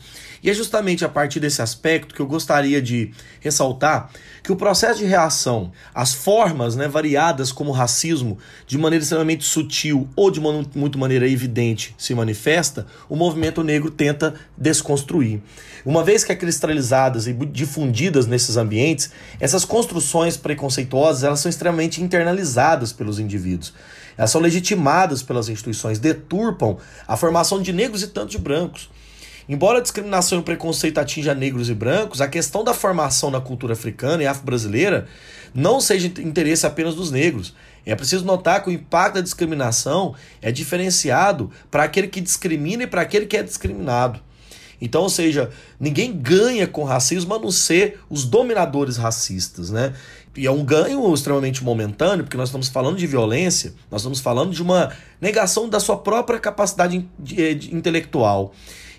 E 0.44 0.50
é 0.50 0.52
justamente 0.52 1.06
a 1.06 1.08
partir 1.08 1.40
desse 1.40 1.62
aspecto 1.62 2.14
que 2.14 2.20
eu 2.20 2.26
gostaria 2.26 2.82
de 2.82 3.10
ressaltar 3.40 4.10
que 4.42 4.52
o 4.52 4.56
processo 4.56 4.98
de 4.98 5.06
reação 5.06 5.72
às 5.94 6.12
formas 6.12 6.76
né, 6.76 6.86
variadas 6.86 7.50
como 7.50 7.70
o 7.70 7.72
racismo, 7.72 8.36
de 8.66 8.76
maneira 8.76 9.02
extremamente 9.02 9.42
sutil 9.42 10.06
ou 10.14 10.30
de 10.30 10.40
muito 10.40 10.98
maneira 10.98 11.26
evidente, 11.26 11.94
se 11.96 12.14
manifesta, 12.14 12.86
o 13.08 13.16
movimento 13.16 13.64
negro 13.64 13.90
tenta 13.90 14.34
desconstruir. 14.54 15.40
Uma 15.82 16.04
vez 16.04 16.22
que 16.22 16.32
é 16.32 16.36
cristalizadas 16.36 17.26
e 17.26 17.32
difundidas 17.32 18.26
nesses 18.26 18.58
ambientes, 18.58 19.10
essas 19.40 19.64
construções 19.64 20.36
preconceituosas 20.36 21.24
elas 21.24 21.40
são 21.40 21.48
extremamente 21.48 22.02
internalizadas 22.02 22.92
pelos 22.92 23.18
indivíduos. 23.18 23.72
Elas 24.14 24.30
são 24.30 24.42
legitimadas 24.42 25.22
pelas 25.22 25.48
instituições, 25.48 25.98
deturpam 25.98 26.76
a 27.08 27.16
formação 27.16 27.62
de 27.62 27.72
negros 27.72 28.02
e 28.02 28.08
tanto 28.08 28.32
de 28.32 28.38
brancos. 28.38 28.90
Embora 29.48 29.78
a 29.78 29.82
discriminação 29.82 30.38
e 30.38 30.40
o 30.40 30.44
preconceito 30.44 30.98
atinja 30.98 31.34
negros 31.34 31.68
e 31.68 31.74
brancos, 31.74 32.20
a 32.20 32.28
questão 32.28 32.64
da 32.64 32.72
formação 32.72 33.30
na 33.30 33.40
cultura 33.40 33.74
africana 33.74 34.22
e 34.22 34.26
afro-brasileira 34.26 35.06
não 35.54 35.80
seja 35.80 36.06
interesse 36.06 36.66
apenas 36.66 36.94
dos 36.94 37.10
negros. 37.10 37.54
É 37.84 37.94
preciso 37.94 38.24
notar 38.24 38.62
que 38.62 38.70
o 38.70 38.72
impacto 38.72 39.16
da 39.16 39.20
discriminação 39.20 40.14
é 40.40 40.50
diferenciado 40.50 41.50
para 41.70 41.84
aquele 41.84 42.08
que 42.08 42.20
discrimina 42.20 42.84
e 42.84 42.86
para 42.86 43.02
aquele 43.02 43.26
que 43.26 43.36
é 43.36 43.42
discriminado. 43.42 44.20
Então, 44.80 45.02
ou 45.02 45.08
seja, 45.08 45.50
ninguém 45.78 46.12
ganha 46.12 46.66
com 46.66 46.82
racismo 46.84 47.34
a 47.34 47.38
não 47.38 47.50
ser 47.50 48.00
os 48.10 48.24
dominadores 48.24 48.96
racistas, 48.96 49.70
né? 49.70 49.94
E 50.36 50.46
é 50.46 50.50
um 50.50 50.64
ganho 50.64 51.14
extremamente 51.14 51.62
momentâneo, 51.62 52.24
porque 52.24 52.36
nós 52.36 52.48
estamos 52.48 52.68
falando 52.68 52.96
de 52.96 53.06
violência, 53.06 53.72
nós 53.90 54.00
estamos 54.00 54.18
falando 54.18 54.52
de 54.52 54.60
uma 54.60 54.92
negação 55.20 55.68
da 55.68 55.78
sua 55.78 55.96
própria 55.96 56.40
capacidade 56.40 57.08
intelectual. 57.70 58.52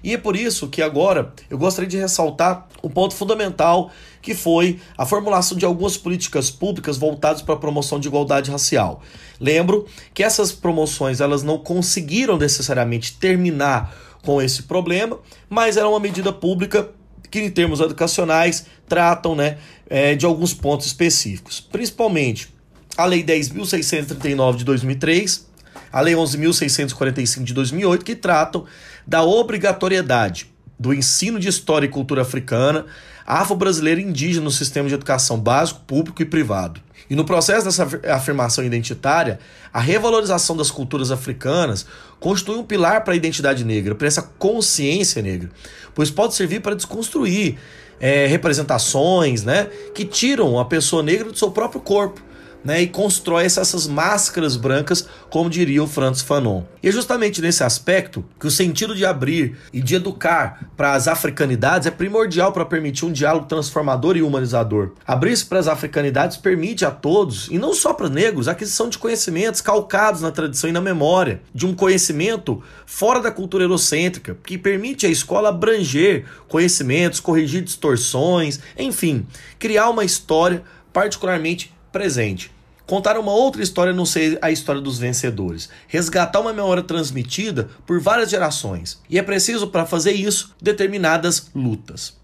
E 0.06 0.14
é 0.14 0.20
por 0.20 0.36
isso 0.36 0.68
que 0.68 0.84
agora 0.84 1.34
eu 1.50 1.58
gostaria 1.58 1.90
de 1.90 1.98
ressaltar 1.98 2.68
um 2.84 2.90
ponto 2.90 3.16
fundamental 3.16 3.90
que 4.22 4.36
foi 4.36 4.80
a 4.96 5.04
formulação 5.04 5.58
de 5.58 5.66
algumas 5.66 5.98
políticas 5.98 6.52
públicas 6.52 6.96
voltadas 6.96 7.42
para 7.42 7.56
a 7.56 7.58
promoção 7.58 8.00
de 8.00 8.08
igualdade 8.08 8.52
racial. 8.52 9.02
Lembro 9.40 9.88
que 10.14 10.22
essas 10.22 10.52
promoções 10.52 11.22
elas 11.22 11.42
não 11.42 11.58
conseguiram 11.58 12.38
necessariamente 12.38 13.14
terminar 13.18 13.98
com 14.24 14.40
esse 14.40 14.64
problema, 14.64 15.18
mas 15.50 15.76
era 15.76 15.90
uma 15.90 16.00
medida 16.00 16.32
pública 16.32 16.92
que 17.32 17.40
em 17.40 17.50
termos 17.50 17.80
educacionais 17.80 18.68
tratam 18.88 19.36
né, 19.36 19.58
é, 19.90 20.14
de 20.14 20.24
alguns 20.24 20.54
pontos 20.54 20.86
específicos, 20.86 21.60
principalmente 21.60 22.54
a 22.96 23.06
Lei 23.06 23.24
10.639 23.24 24.58
de 24.58 24.66
2003, 24.66 25.48
a 25.96 26.02
Lei 26.02 26.14
11.645 26.14 27.46
de 27.46 27.54
2008, 27.54 28.04
que 28.04 28.18
tratam 28.18 28.66
da 29.08 29.24
obrigatoriedade 29.24 30.54
do 30.78 30.94
ensino 30.94 31.40
de 31.40 31.48
história 31.48 31.86
e 31.86 31.90
cultura 31.90 32.22
africana, 32.22 32.86
afro-brasileira 33.26 34.02
e 34.02 34.04
indígena 34.04 34.44
no 34.44 34.52
sistema 34.52 34.90
de 34.90 34.94
educação 34.94 35.40
básico, 35.40 35.80
público 35.88 36.22
e 36.22 36.26
privado. 36.26 36.82
E 37.10 37.16
no 37.16 37.24
processo 37.24 37.64
dessa 37.64 37.88
afirmação 38.14 38.66
identitária, 38.66 39.40
a 39.72 39.80
revalorização 39.80 40.58
das 40.58 40.70
culturas 40.70 41.12
africanas 41.12 41.86
constitui 42.20 42.58
um 42.58 42.64
pilar 42.66 43.06
para 43.06 43.14
a 43.14 43.16
identidade 43.16 43.64
negra, 43.64 43.96
para 43.96 44.06
essa 44.06 44.22
consciência 44.22 45.22
negra, 45.22 45.50
pois 45.94 46.12
pode 46.12 46.36
servir 46.36 46.60
para 46.60 46.76
desconstruir 46.76 47.58
é, 48.02 48.28
representações 48.28 49.46
né, 49.46 49.70
que 49.94 50.04
tiram 50.04 50.60
a 50.60 50.66
pessoa 50.66 51.02
negra 51.02 51.32
do 51.32 51.38
seu 51.38 51.52
próprio 51.52 51.80
corpo 51.80 52.22
né, 52.66 52.82
e 52.82 52.88
constrói 52.88 53.46
essas 53.46 53.88
máscaras 53.88 54.58
brancas, 54.58 55.08
como 55.30 55.50
diria 55.50 55.84
o 55.84 55.88
Francis 55.88 56.24
Fanon. 56.24 56.64
E 56.82 56.90
é 56.90 56.92
justamente 56.92 57.42
nesse 57.42 57.64
aspecto 57.64 58.26
que 58.40 58.48
o 58.48 58.52
sentido 58.52 58.96
de 58.96 59.06
abrir 59.06 59.56
e 59.72 59.82
de 59.82 59.96
educar 59.96 60.72
para 60.76 60.94
as 60.94 61.08
africanidades 61.08 61.88
é 61.88 61.92
primordial 61.92 62.52
para 62.52 62.66
permitir 62.66 63.06
um 63.06 63.12
diálogo 63.12 63.46
transformador 63.46 64.18
e 64.18 64.24
humanizador. 64.24 64.94
Abrir-se 65.06 65.46
para 65.46 65.60
as 65.60 65.68
africanidades 65.68 66.38
permite 66.38 66.84
a 66.84 66.92
todos, 66.92 67.48
e 67.52 67.60
não 67.60 67.74
só 67.74 67.94
para 67.94 68.10
negros, 68.10 68.48
a 68.48 68.54
aquisição 68.54 68.90
de 68.90 68.98
conhecimentos 68.98 69.62
calcados 69.62 70.22
na 70.22 70.32
tradição 70.32 70.70
e 70.70 70.74
na 70.74 70.82
memória, 70.82 71.42
de 71.54 71.68
um 71.68 71.76
conhecimento 71.76 72.64
fora 72.86 73.22
da 73.22 73.32
cultura 73.32 73.64
eurocêntrica, 73.64 74.38
que 74.44 74.58
permite 74.58 75.06
à 75.06 75.10
escola 75.10 75.50
abranger 75.50 76.26
conhecimentos, 76.48 77.20
corrigir 77.20 77.62
distorções, 77.62 78.60
enfim, 78.78 79.28
criar 79.60 79.90
uma 79.90 80.04
história 80.04 80.64
particularmente 80.92 81.74
presente. 81.92 82.55
Contar 82.86 83.18
uma 83.18 83.32
outra 83.32 83.64
história 83.64 83.94
não 83.94 84.06
ser 84.06 84.38
a 84.42 84.52
história 84.52 84.82
dos 84.82 85.00
vencedores. 85.00 85.70
Resgatar 85.88 86.40
uma 86.40 86.54
memória 86.54 86.84
transmitida 86.84 87.70
por 87.86 88.00
várias 88.00 88.30
gerações. 88.30 89.02
E 89.10 89.18
é 89.18 89.24
preciso, 89.24 89.68
para 89.68 89.86
fazer 89.86 90.12
isso, 90.12 90.54
determinadas 90.62 91.50
lutas. 91.56 92.16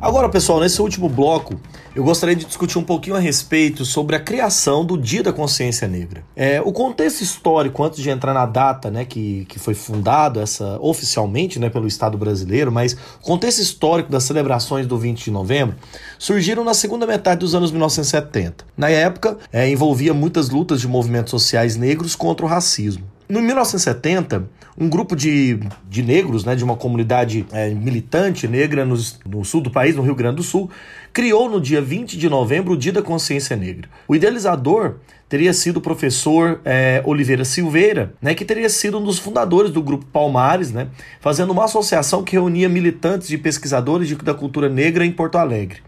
Agora, 0.00 0.30
pessoal, 0.30 0.60
nesse 0.60 0.80
último 0.80 1.10
bloco, 1.10 1.60
eu 1.94 2.02
gostaria 2.02 2.34
de 2.34 2.46
discutir 2.46 2.78
um 2.78 2.82
pouquinho 2.82 3.16
a 3.16 3.18
respeito 3.18 3.84
sobre 3.84 4.16
a 4.16 4.20
criação 4.20 4.82
do 4.82 4.96
Dia 4.96 5.22
da 5.22 5.30
Consciência 5.30 5.86
Negra. 5.86 6.24
É, 6.34 6.58
o 6.58 6.72
contexto 6.72 7.20
histórico, 7.20 7.84
antes 7.84 8.02
de 8.02 8.08
entrar 8.08 8.32
na 8.32 8.46
data 8.46 8.90
né, 8.90 9.04
que, 9.04 9.44
que 9.44 9.58
foi 9.58 9.74
fundado 9.74 10.40
essa 10.40 10.78
oficialmente 10.80 11.58
né, 11.58 11.68
pelo 11.68 11.86
Estado 11.86 12.16
brasileiro, 12.16 12.72
mas 12.72 12.94
o 12.94 13.26
contexto 13.26 13.58
histórico 13.58 14.10
das 14.10 14.24
celebrações 14.24 14.86
do 14.86 14.96
20 14.96 15.22
de 15.22 15.30
novembro 15.30 15.76
surgiram 16.18 16.64
na 16.64 16.72
segunda 16.72 17.06
metade 17.06 17.40
dos 17.40 17.54
anos 17.54 17.70
1970. 17.70 18.64
Na 18.78 18.88
época, 18.88 19.36
é, 19.52 19.68
envolvia 19.68 20.14
muitas 20.14 20.48
lutas 20.48 20.80
de 20.80 20.88
movimentos 20.88 21.30
sociais 21.30 21.76
negros 21.76 22.16
contra 22.16 22.46
o 22.46 22.48
racismo. 22.48 23.04
No 23.30 23.40
1970, 23.40 24.50
um 24.76 24.88
grupo 24.88 25.14
de, 25.14 25.60
de 25.88 26.02
negros, 26.02 26.44
né, 26.44 26.56
de 26.56 26.64
uma 26.64 26.74
comunidade 26.74 27.46
é, 27.52 27.70
militante 27.70 28.48
negra 28.48 28.84
no, 28.84 28.96
sul 29.44 29.60
do 29.60 29.70
país, 29.70 29.94
no 29.94 30.02
Rio 30.02 30.16
Grande 30.16 30.38
do 30.38 30.42
Sul, 30.42 30.68
criou 31.12 31.48
no 31.48 31.60
dia 31.60 31.80
20 31.80 32.18
de 32.18 32.28
novembro 32.28 32.72
o 32.72 32.76
Dia 32.76 32.92
da 32.92 33.02
Consciência 33.02 33.54
Negra. 33.54 33.88
O 34.08 34.16
idealizador 34.16 34.96
teria 35.28 35.52
sido 35.52 35.76
o 35.76 35.80
professor 35.80 36.60
é, 36.64 37.04
Oliveira 37.06 37.44
Silveira, 37.44 38.14
né, 38.20 38.34
que 38.34 38.44
teria 38.44 38.68
sido 38.68 38.98
um 38.98 39.04
dos 39.04 39.20
fundadores 39.20 39.70
do 39.70 39.80
Grupo 39.80 40.06
Palmares, 40.06 40.72
né, 40.72 40.88
fazendo 41.20 41.52
uma 41.52 41.66
associação 41.66 42.24
que 42.24 42.32
reunia 42.32 42.68
militantes 42.68 43.30
e 43.30 43.38
pesquisadores 43.38 44.08
de, 44.08 44.16
da 44.16 44.34
cultura 44.34 44.68
negra 44.68 45.06
em 45.06 45.12
Porto 45.12 45.38
Alegre. 45.38 45.78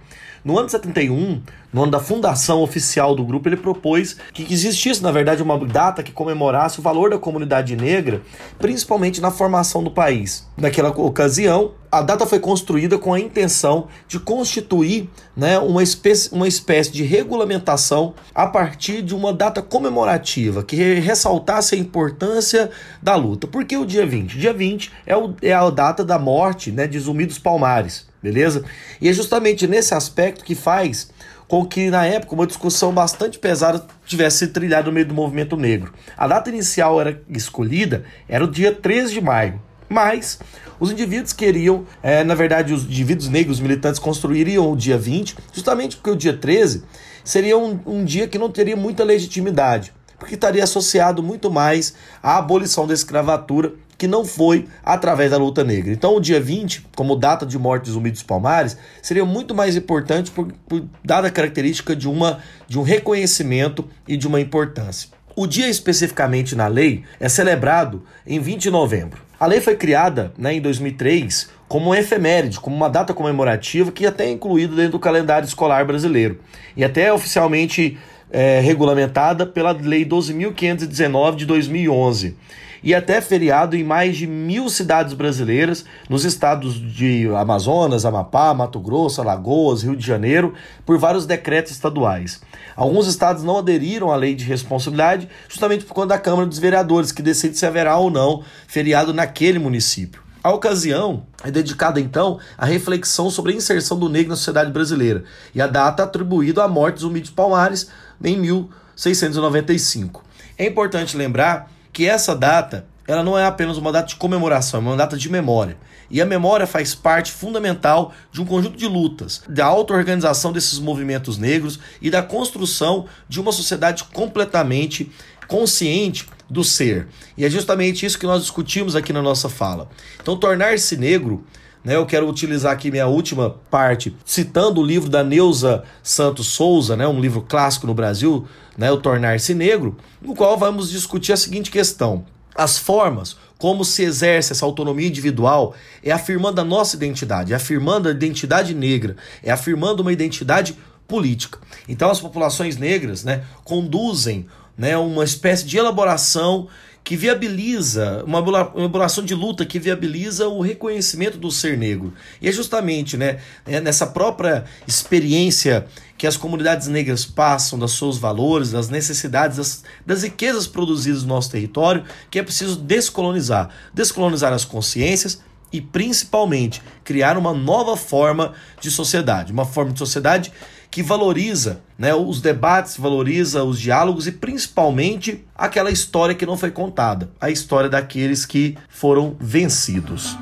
No 0.45 0.59
ano 0.59 0.67
de 0.67 0.73
71, 0.73 1.41
no 1.73 1.83
ano 1.85 1.93
da 1.93 2.01
fundação 2.01 2.63
oficial 2.63 3.15
do 3.15 3.25
grupo, 3.25 3.49
ele 3.49 3.57
propôs 3.57 4.17
que 4.33 4.53
existisse, 4.53 5.01
na 5.01 5.13
verdade, 5.13 5.41
uma 5.41 5.57
data 5.65 6.03
que 6.03 6.11
comemorasse 6.11 6.81
o 6.81 6.83
valor 6.83 7.11
da 7.11 7.19
comunidade 7.19 7.77
negra, 7.77 8.21
principalmente 8.59 9.21
na 9.21 9.31
formação 9.31 9.85
do 9.85 9.91
país. 9.91 10.45
Naquela 10.57 10.89
ocasião, 10.89 11.75
a 11.93 12.03
data 12.03 12.27
foi 12.27 12.41
construída 12.41 12.99
com 12.99 13.15
a 13.15 13.21
intenção 13.21 13.87
de 14.09 14.19
constituir 14.19 15.09
né, 15.37 15.61
uma, 15.61 15.81
espécie, 15.83 16.35
uma 16.35 16.49
espécie 16.49 16.91
de 16.91 17.05
regulamentação 17.05 18.13
a 18.35 18.49
partir 18.49 19.01
de 19.01 19.15
uma 19.15 19.33
data 19.33 19.63
comemorativa 19.63 20.65
que 20.65 20.77
ressaltasse 20.95 21.77
a 21.77 21.79
importância 21.79 22.69
da 23.01 23.15
luta. 23.15 23.47
Por 23.47 23.65
que 23.65 23.77
o 23.77 23.87
dia 23.87 24.05
20? 24.05 24.35
O 24.35 24.39
dia 24.41 24.53
20 24.53 24.91
é, 25.07 25.17
o, 25.17 25.35
é 25.41 25.53
a 25.53 25.71
data 25.71 26.05
da 26.05 26.19
morte 26.19 26.73
né, 26.73 26.89
de 26.89 26.99
Zumbi 26.99 27.27
dos 27.27 27.39
Palmares 27.39 28.11
beleza? 28.23 28.65
E 29.01 29.09
é 29.09 29.13
justamente 29.13 29.67
nesse 29.67 29.95
aspecto 29.95 30.45
que 30.45 30.55
faz 30.55 31.11
com 31.49 31.67
que, 31.67 31.91
na 31.91 32.07
época, 32.07 32.35
uma 32.35 32.47
discussão 32.47 32.93
bastante 32.93 33.39
pesada 33.39 33.85
tivesse 34.07 34.39
sido 34.39 34.53
trilhada 34.53 34.87
no 34.87 34.93
meio 34.93 35.07
do 35.07 35.13
movimento 35.13 35.57
negro. 35.57 35.93
A 36.17 36.27
data 36.27 36.49
inicial 36.49 37.01
era 37.01 37.21
escolhida 37.29 38.05
era 38.29 38.45
o 38.45 38.51
dia 38.51 38.73
13 38.73 39.15
de 39.15 39.21
maio, 39.21 39.61
mas 39.89 40.39
os 40.81 40.91
indivíduos 40.91 41.33
queriam, 41.33 41.85
é, 42.03 42.25
na 42.25 42.35
verdade, 42.35 42.73
os 42.73 42.85
indivíduos 42.85 43.29
negros 43.29 43.61
militantes 43.61 43.99
construiriam 43.99 44.73
o 44.73 44.77
dia 44.77 44.97
20, 44.97 45.37
justamente 45.53 45.97
porque 45.97 46.11
o 46.11 46.17
dia 46.17 46.33
13 46.33 46.85
seria 47.23 47.59
um, 47.59 47.79
um 47.85 48.05
dia 48.05 48.27
que 48.27 48.39
não 48.39 48.51
teria 48.51 48.77
muita 48.77 49.05
legitimidade 49.05 49.93
porque 50.23 50.37
estaria 50.37 50.63
associado 50.63 51.21
muito 51.21 51.51
mais 51.51 51.95
à 52.23 52.39
abolição 52.39 52.87
da 52.87 52.95
escravatura 52.95 53.73
que 54.03 54.09
não 54.09 54.25
foi 54.25 54.67
através 54.85 55.31
da 55.31 55.37
luta 55.37 55.63
negra. 55.63 55.93
Então, 55.93 56.17
o 56.17 56.21
dia 56.21 56.41
20, 56.41 56.89
como 56.97 57.15
data 57.15 57.47
de 57.47 57.57
morte 57.57 57.85
dos 57.85 57.93
Zumbi 57.93 58.11
dos 58.11 58.25
Palmares, 58.25 58.77
seria 59.01 59.25
muito 59.25 59.55
mais 59.55 59.77
importante 59.77 60.29
por, 60.33 60.49
por, 60.69 60.85
dada 61.05 61.29
a 61.29 61.31
característica 61.31 61.95
de, 61.95 62.09
uma, 62.09 62.41
de 62.67 62.81
um 62.81 62.83
reconhecimento 62.83 63.89
e 64.09 64.17
de 64.17 64.27
uma 64.27 64.41
importância. 64.41 65.09
O 65.37 65.47
dia 65.47 65.69
especificamente 65.69 66.57
na 66.57 66.67
lei 66.67 67.05
é 67.21 67.29
celebrado 67.29 68.03
em 68.27 68.41
20 68.41 68.63
de 68.63 68.71
novembro. 68.73 69.23
A 69.39 69.47
lei 69.47 69.61
foi 69.61 69.77
criada 69.77 70.33
né, 70.37 70.55
em 70.55 70.61
2003 70.61 71.51
como 71.69 71.91
um 71.91 71.95
efeméride, 71.95 72.59
como 72.59 72.75
uma 72.75 72.91
data 72.91 73.15
comemorativa 73.15 73.93
que 73.93 74.05
até 74.05 74.25
é 74.25 74.31
incluída 74.33 74.75
dentro 74.75 74.93
do 74.93 74.99
calendário 74.99 75.47
escolar 75.47 75.87
brasileiro 75.87 76.41
e 76.77 76.83
até 76.83 77.03
é 77.03 77.13
oficialmente 77.13 77.97
é, 78.33 78.59
regulamentada 78.59 79.47
pela 79.47 79.71
Lei 79.71 80.05
12.519 80.05 81.37
de 81.37 81.47
2011. 81.47 82.37
E 82.83 82.95
até 82.95 83.21
feriado 83.21 83.77
em 83.77 83.85
mais 83.85 84.17
de 84.17 84.27
mil 84.27 84.69
cidades 84.69 85.15
brasileiras, 85.15 85.85
nos 86.09 86.25
estados 86.25 86.75
de 86.75 87.29
Amazonas, 87.35 88.05
Amapá, 88.05 88.53
Mato 88.53 88.81
Grosso, 88.81 89.21
Alagoas, 89.21 89.83
Rio 89.83 89.97
de 89.97 90.07
Janeiro, 90.07 90.55
por 90.85 90.99
vários 90.99 91.27
decretos 91.27 91.73
estaduais. 91.73 92.41
Alguns 92.75 93.07
estados 93.07 93.45
não 93.45 93.59
aderiram 93.59 94.11
à 94.11 94.17
lei 94.17 94.35
de 94.35 94.45
responsabilidade, 94.45 95.29
justamente 95.49 95.85
por 95.85 95.95
conta 95.95 96.09
da 96.09 96.19
Câmara 96.19 96.47
dos 96.47 96.59
Vereadores, 96.59 97.13
que 97.13 97.23
decide 97.23 97.57
se 97.57 97.67
haverá 97.67 97.97
ou 97.97 98.11
não 98.11 98.43
feriado 98.67 99.15
naquele 99.15 99.59
município. 99.59 100.23
A 100.43 100.51
ocasião 100.51 101.25
é 101.45 101.53
dedicada 101.53 102.01
então 102.01 102.41
à 102.59 102.67
reflexão 102.67 103.31
sobre 103.31 103.53
a 103.53 103.57
inserção 103.57 103.97
do 103.97 104.09
negro 104.09 104.31
na 104.31 104.37
sociedade 104.37 104.73
brasileira 104.73 105.23
e 105.55 105.63
a 105.63 105.69
data 105.69 106.03
atribuída 106.03 106.65
à 106.65 106.69
morte 106.69 106.97
do 106.97 107.03
Zumbi 107.03 107.21
de 107.21 107.31
Palmares 107.31 107.89
em 108.25 108.37
1695. 108.41 110.25
É 110.59 110.67
importante 110.67 111.17
lembrar 111.17 111.71
que 111.93 112.09
essa 112.09 112.35
data 112.35 112.87
ela 113.07 113.23
não 113.23 113.39
é 113.39 113.45
apenas 113.45 113.77
uma 113.77 113.91
data 113.91 114.09
de 114.09 114.17
comemoração, 114.17 114.81
é 114.81 114.83
uma 114.83 114.97
data 114.97 115.17
de 115.17 115.29
memória. 115.29 115.77
E 116.09 116.21
a 116.21 116.27
memória 116.27 116.67
faz 116.67 116.95
parte 116.95 117.33
fundamental 117.33 118.13
de 118.31 118.41
um 118.41 118.45
conjunto 118.45 118.77
de 118.77 118.87
lutas, 118.87 119.43
da 119.49 119.65
auto-organização 119.67 120.53
desses 120.53 120.79
movimentos 120.79 121.37
negros 121.37 121.79
e 122.01 122.11
da 122.11 122.23
construção 122.23 123.07
de 123.29 123.41
uma 123.41 123.51
sociedade 123.51 124.05
completamente 124.05 125.11
consciente 125.49 126.27
do 126.49 126.63
ser. 126.63 127.09
E 127.37 127.45
é 127.45 127.51
justamente 127.51 128.07
isso 128.07 128.19
que 128.19 128.27
nós 128.27 128.43
discutimos 128.43 128.95
aqui 128.95 129.13
na 129.13 129.23
nossa 129.23 129.49
fala. 129.49 129.89
Então, 130.21 130.37
tornar-se 130.37 130.97
negro 130.97 131.45
né, 131.85 131.97
eu 131.97 132.07
quero 132.07 132.29
utilizar 132.29 132.73
aqui 132.73 132.91
minha 132.91 133.07
última 133.07 133.57
parte, 133.71 134.15
citando 134.25 134.81
o 134.81 134.85
livro 134.85 135.09
da 135.09 135.25
Neuza 135.25 135.83
Santos 136.03 136.47
Souza, 136.49 136.97
né, 136.97 137.07
um 137.07 137.21
livro 137.21 137.43
clássico 137.43 137.87
no 137.87 137.95
Brasil, 137.95 138.47
né, 138.77 138.91
O 138.91 138.97
Tornar-se 138.97 139.55
Negro, 139.55 139.97
no 140.21 140.35
qual 140.35 140.57
vamos 140.57 140.91
discutir 140.91 141.33
a 141.33 141.37
seguinte 141.37 141.71
questão. 141.71 142.25
As 142.55 142.79
formas 142.79 143.37
como 143.59 143.85
se 143.85 144.03
exerce 144.03 144.53
essa 144.53 144.67
autonomia 144.67 145.07
individual 145.07 145.75
é 146.03 146.11
afirmando 146.11 146.61
a 146.61 146.65
nossa 146.65 146.97
identidade, 146.97 147.53
é 147.53 147.57
afirmando 147.57 148.09
a 148.09 148.11
identidade 148.11 148.75
negra, 148.75 149.17
é 149.43 149.51
afirmando 149.51 150.03
uma 150.03 150.13
identidade 150.13 150.77
política. 151.07 151.59
Então 151.89 152.11
as 152.11 152.21
populações 152.21 152.77
negras 152.77 153.23
né, 153.23 153.45
conduzem 153.65 154.47
né, 154.77 154.97
uma 154.97 155.25
espécie 155.25 155.65
de 155.65 155.77
elaboração 155.77 156.69
que 157.05 157.17
viabiliza, 157.17 158.23
uma 158.25 158.39
elaboração 158.39 159.25
de 159.25 159.35
luta 159.35 159.67
que 159.67 159.79
viabiliza 159.79 160.49
o 160.49 160.61
reconhecimento 160.61 161.37
do 161.37 161.51
ser 161.51 161.77
negro. 161.77 162.13
E 162.41 162.49
é 162.49 162.53
justamente 162.53 163.17
né, 163.17 163.41
é 163.67 163.81
nessa 163.81 164.07
própria 164.07 164.65
experiência 164.87 165.87
que 166.17 166.27
as 166.27 166.37
comunidades 166.37 166.87
negras 166.87 167.25
passam, 167.25 167.79
dos 167.79 167.99
seus 167.99 168.19
valores, 168.19 168.71
das 168.71 168.89
necessidades, 168.89 169.57
das, 169.57 169.85
das 170.07 170.23
riquezas 170.23 170.69
produzidas 170.69 171.23
no 171.23 171.31
nosso 171.31 171.51
território, 171.51 172.05
que 172.31 172.39
é 172.39 172.43
preciso 172.43 172.77
descolonizar. 172.77 173.71
Descolonizar 173.93 174.53
as 174.53 174.65
consciências 174.65 175.41
e 175.73 175.81
principalmente 175.81 176.83
criar 177.05 177.37
uma 177.39 177.53
nova 177.53 177.97
forma 177.97 178.53
de 178.81 178.91
sociedade, 178.91 179.53
uma 179.53 179.65
forma 179.65 179.93
de 179.93 179.99
sociedade 179.99 180.53
que 180.91 181.03
valoriza 181.03 181.81
né, 181.97 182.15
os 182.15 182.43
debates, 182.43 182.99
valoriza 182.99 183.65
os 183.65 183.81
diálogos 183.81 184.27
e 184.27 184.33
principalmente 184.33 185.43
aquela 185.57 185.91
história 185.91 186.35
que 186.35 186.45
não 186.45 186.59
foi 186.59 186.71
contada, 186.71 187.31
a 187.41 187.51
história 187.51 187.89
daqueles 187.89 188.45
que 188.45 188.77
foram 188.91 189.35
vencidos. 189.41 190.37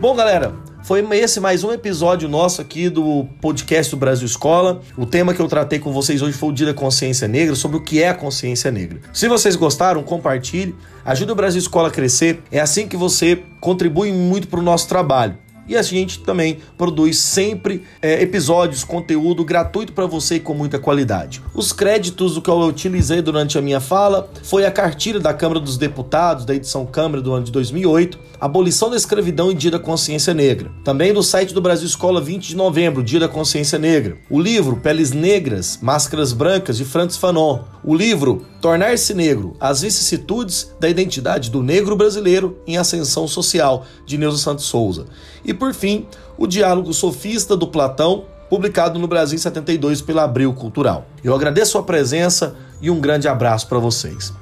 Bom, 0.00 0.14
galera, 0.14 0.54
foi 0.84 1.00
esse 1.16 1.40
mais 1.40 1.64
um 1.64 1.72
episódio 1.72 2.28
nosso 2.28 2.60
aqui 2.60 2.90
do 2.90 3.26
podcast 3.40 3.90
do 3.90 3.96
Brasil 3.96 4.26
Escola. 4.26 4.82
O 4.98 5.06
tema 5.06 5.32
que 5.32 5.40
eu 5.40 5.48
tratei 5.48 5.78
com 5.78 5.90
vocês 5.90 6.20
hoje 6.20 6.36
foi 6.36 6.50
o 6.50 6.52
Dia 6.52 6.66
da 6.66 6.74
Consciência 6.74 7.26
Negra, 7.26 7.54
sobre 7.54 7.78
o 7.78 7.80
que 7.80 8.02
é 8.02 8.10
a 8.10 8.14
consciência 8.14 8.70
negra. 8.70 9.00
Se 9.10 9.26
vocês 9.26 9.56
gostaram, 9.56 10.02
compartilhe, 10.02 10.74
ajude 11.02 11.32
o 11.32 11.34
Brasil 11.34 11.58
Escola 11.58 11.88
a 11.88 11.90
crescer. 11.90 12.42
É 12.52 12.60
assim 12.60 12.86
que 12.86 12.98
você 12.98 13.42
contribui 13.60 14.12
muito 14.12 14.46
para 14.46 14.60
o 14.60 14.62
nosso 14.62 14.86
trabalho. 14.86 15.38
E 15.68 15.76
a 15.76 15.82
gente 15.82 16.20
também 16.20 16.58
produz 16.76 17.18
sempre 17.18 17.82
é, 18.02 18.22
episódios, 18.22 18.84
conteúdo 18.84 19.44
gratuito 19.44 19.92
para 19.92 20.06
você 20.06 20.38
com 20.38 20.54
muita 20.54 20.78
qualidade. 20.78 21.42
Os 21.54 21.72
créditos 21.72 22.34
do 22.34 22.42
que 22.42 22.50
eu 22.50 22.58
utilizei 22.60 23.22
durante 23.22 23.58
a 23.58 23.62
minha 23.62 23.80
fala 23.80 24.30
foi 24.42 24.66
a 24.66 24.70
cartilha 24.70 25.20
da 25.20 25.32
Câmara 25.32 25.60
dos 25.60 25.78
Deputados, 25.78 26.44
da 26.44 26.54
edição 26.54 26.84
Câmara 26.86 27.22
do 27.22 27.32
ano 27.32 27.46
de 27.46 27.52
2008, 27.52 28.18
Abolição 28.40 28.90
da 28.90 28.96
Escravidão 28.96 29.50
e 29.50 29.54
Dia 29.54 29.70
da 29.70 29.78
Consciência 29.78 30.34
Negra. 30.34 30.70
Também 30.84 31.12
do 31.12 31.22
site 31.22 31.54
do 31.54 31.60
Brasil 31.60 31.86
Escola, 31.86 32.20
20 32.20 32.48
de 32.48 32.56
novembro, 32.56 33.02
Dia 33.02 33.20
da 33.20 33.28
Consciência 33.28 33.78
Negra. 33.78 34.18
O 34.28 34.40
livro 34.40 34.76
Peles 34.76 35.12
Negras, 35.12 35.78
Máscaras 35.80 36.32
Brancas, 36.32 36.76
de 36.76 36.84
Francis 36.84 37.18
Fanon. 37.18 37.60
O 37.82 37.94
livro 37.94 38.44
Tornar-se 38.64 39.12
Negro, 39.12 39.54
As 39.60 39.82
Vicissitudes 39.82 40.74
da 40.80 40.88
Identidade 40.88 41.50
do 41.50 41.62
Negro 41.62 41.94
Brasileiro 41.94 42.56
em 42.66 42.78
Ascensão 42.78 43.28
Social, 43.28 43.84
de 44.06 44.16
Neuza 44.16 44.38
Santos 44.38 44.64
Souza. 44.64 45.04
E 45.44 45.52
por 45.52 45.74
fim, 45.74 46.06
o 46.38 46.46
Diálogo 46.46 46.94
Sofista 46.94 47.58
do 47.58 47.66
Platão, 47.66 48.24
publicado 48.48 48.98
no 48.98 49.06
Brasil 49.06 49.36
em 49.36 49.38
72 49.38 50.00
pela 50.00 50.24
Abril 50.24 50.54
Cultural. 50.54 51.04
Eu 51.22 51.34
agradeço 51.34 51.76
a 51.76 51.82
presença 51.82 52.56
e 52.80 52.90
um 52.90 53.02
grande 53.02 53.28
abraço 53.28 53.68
para 53.68 53.78
vocês. 53.78 54.32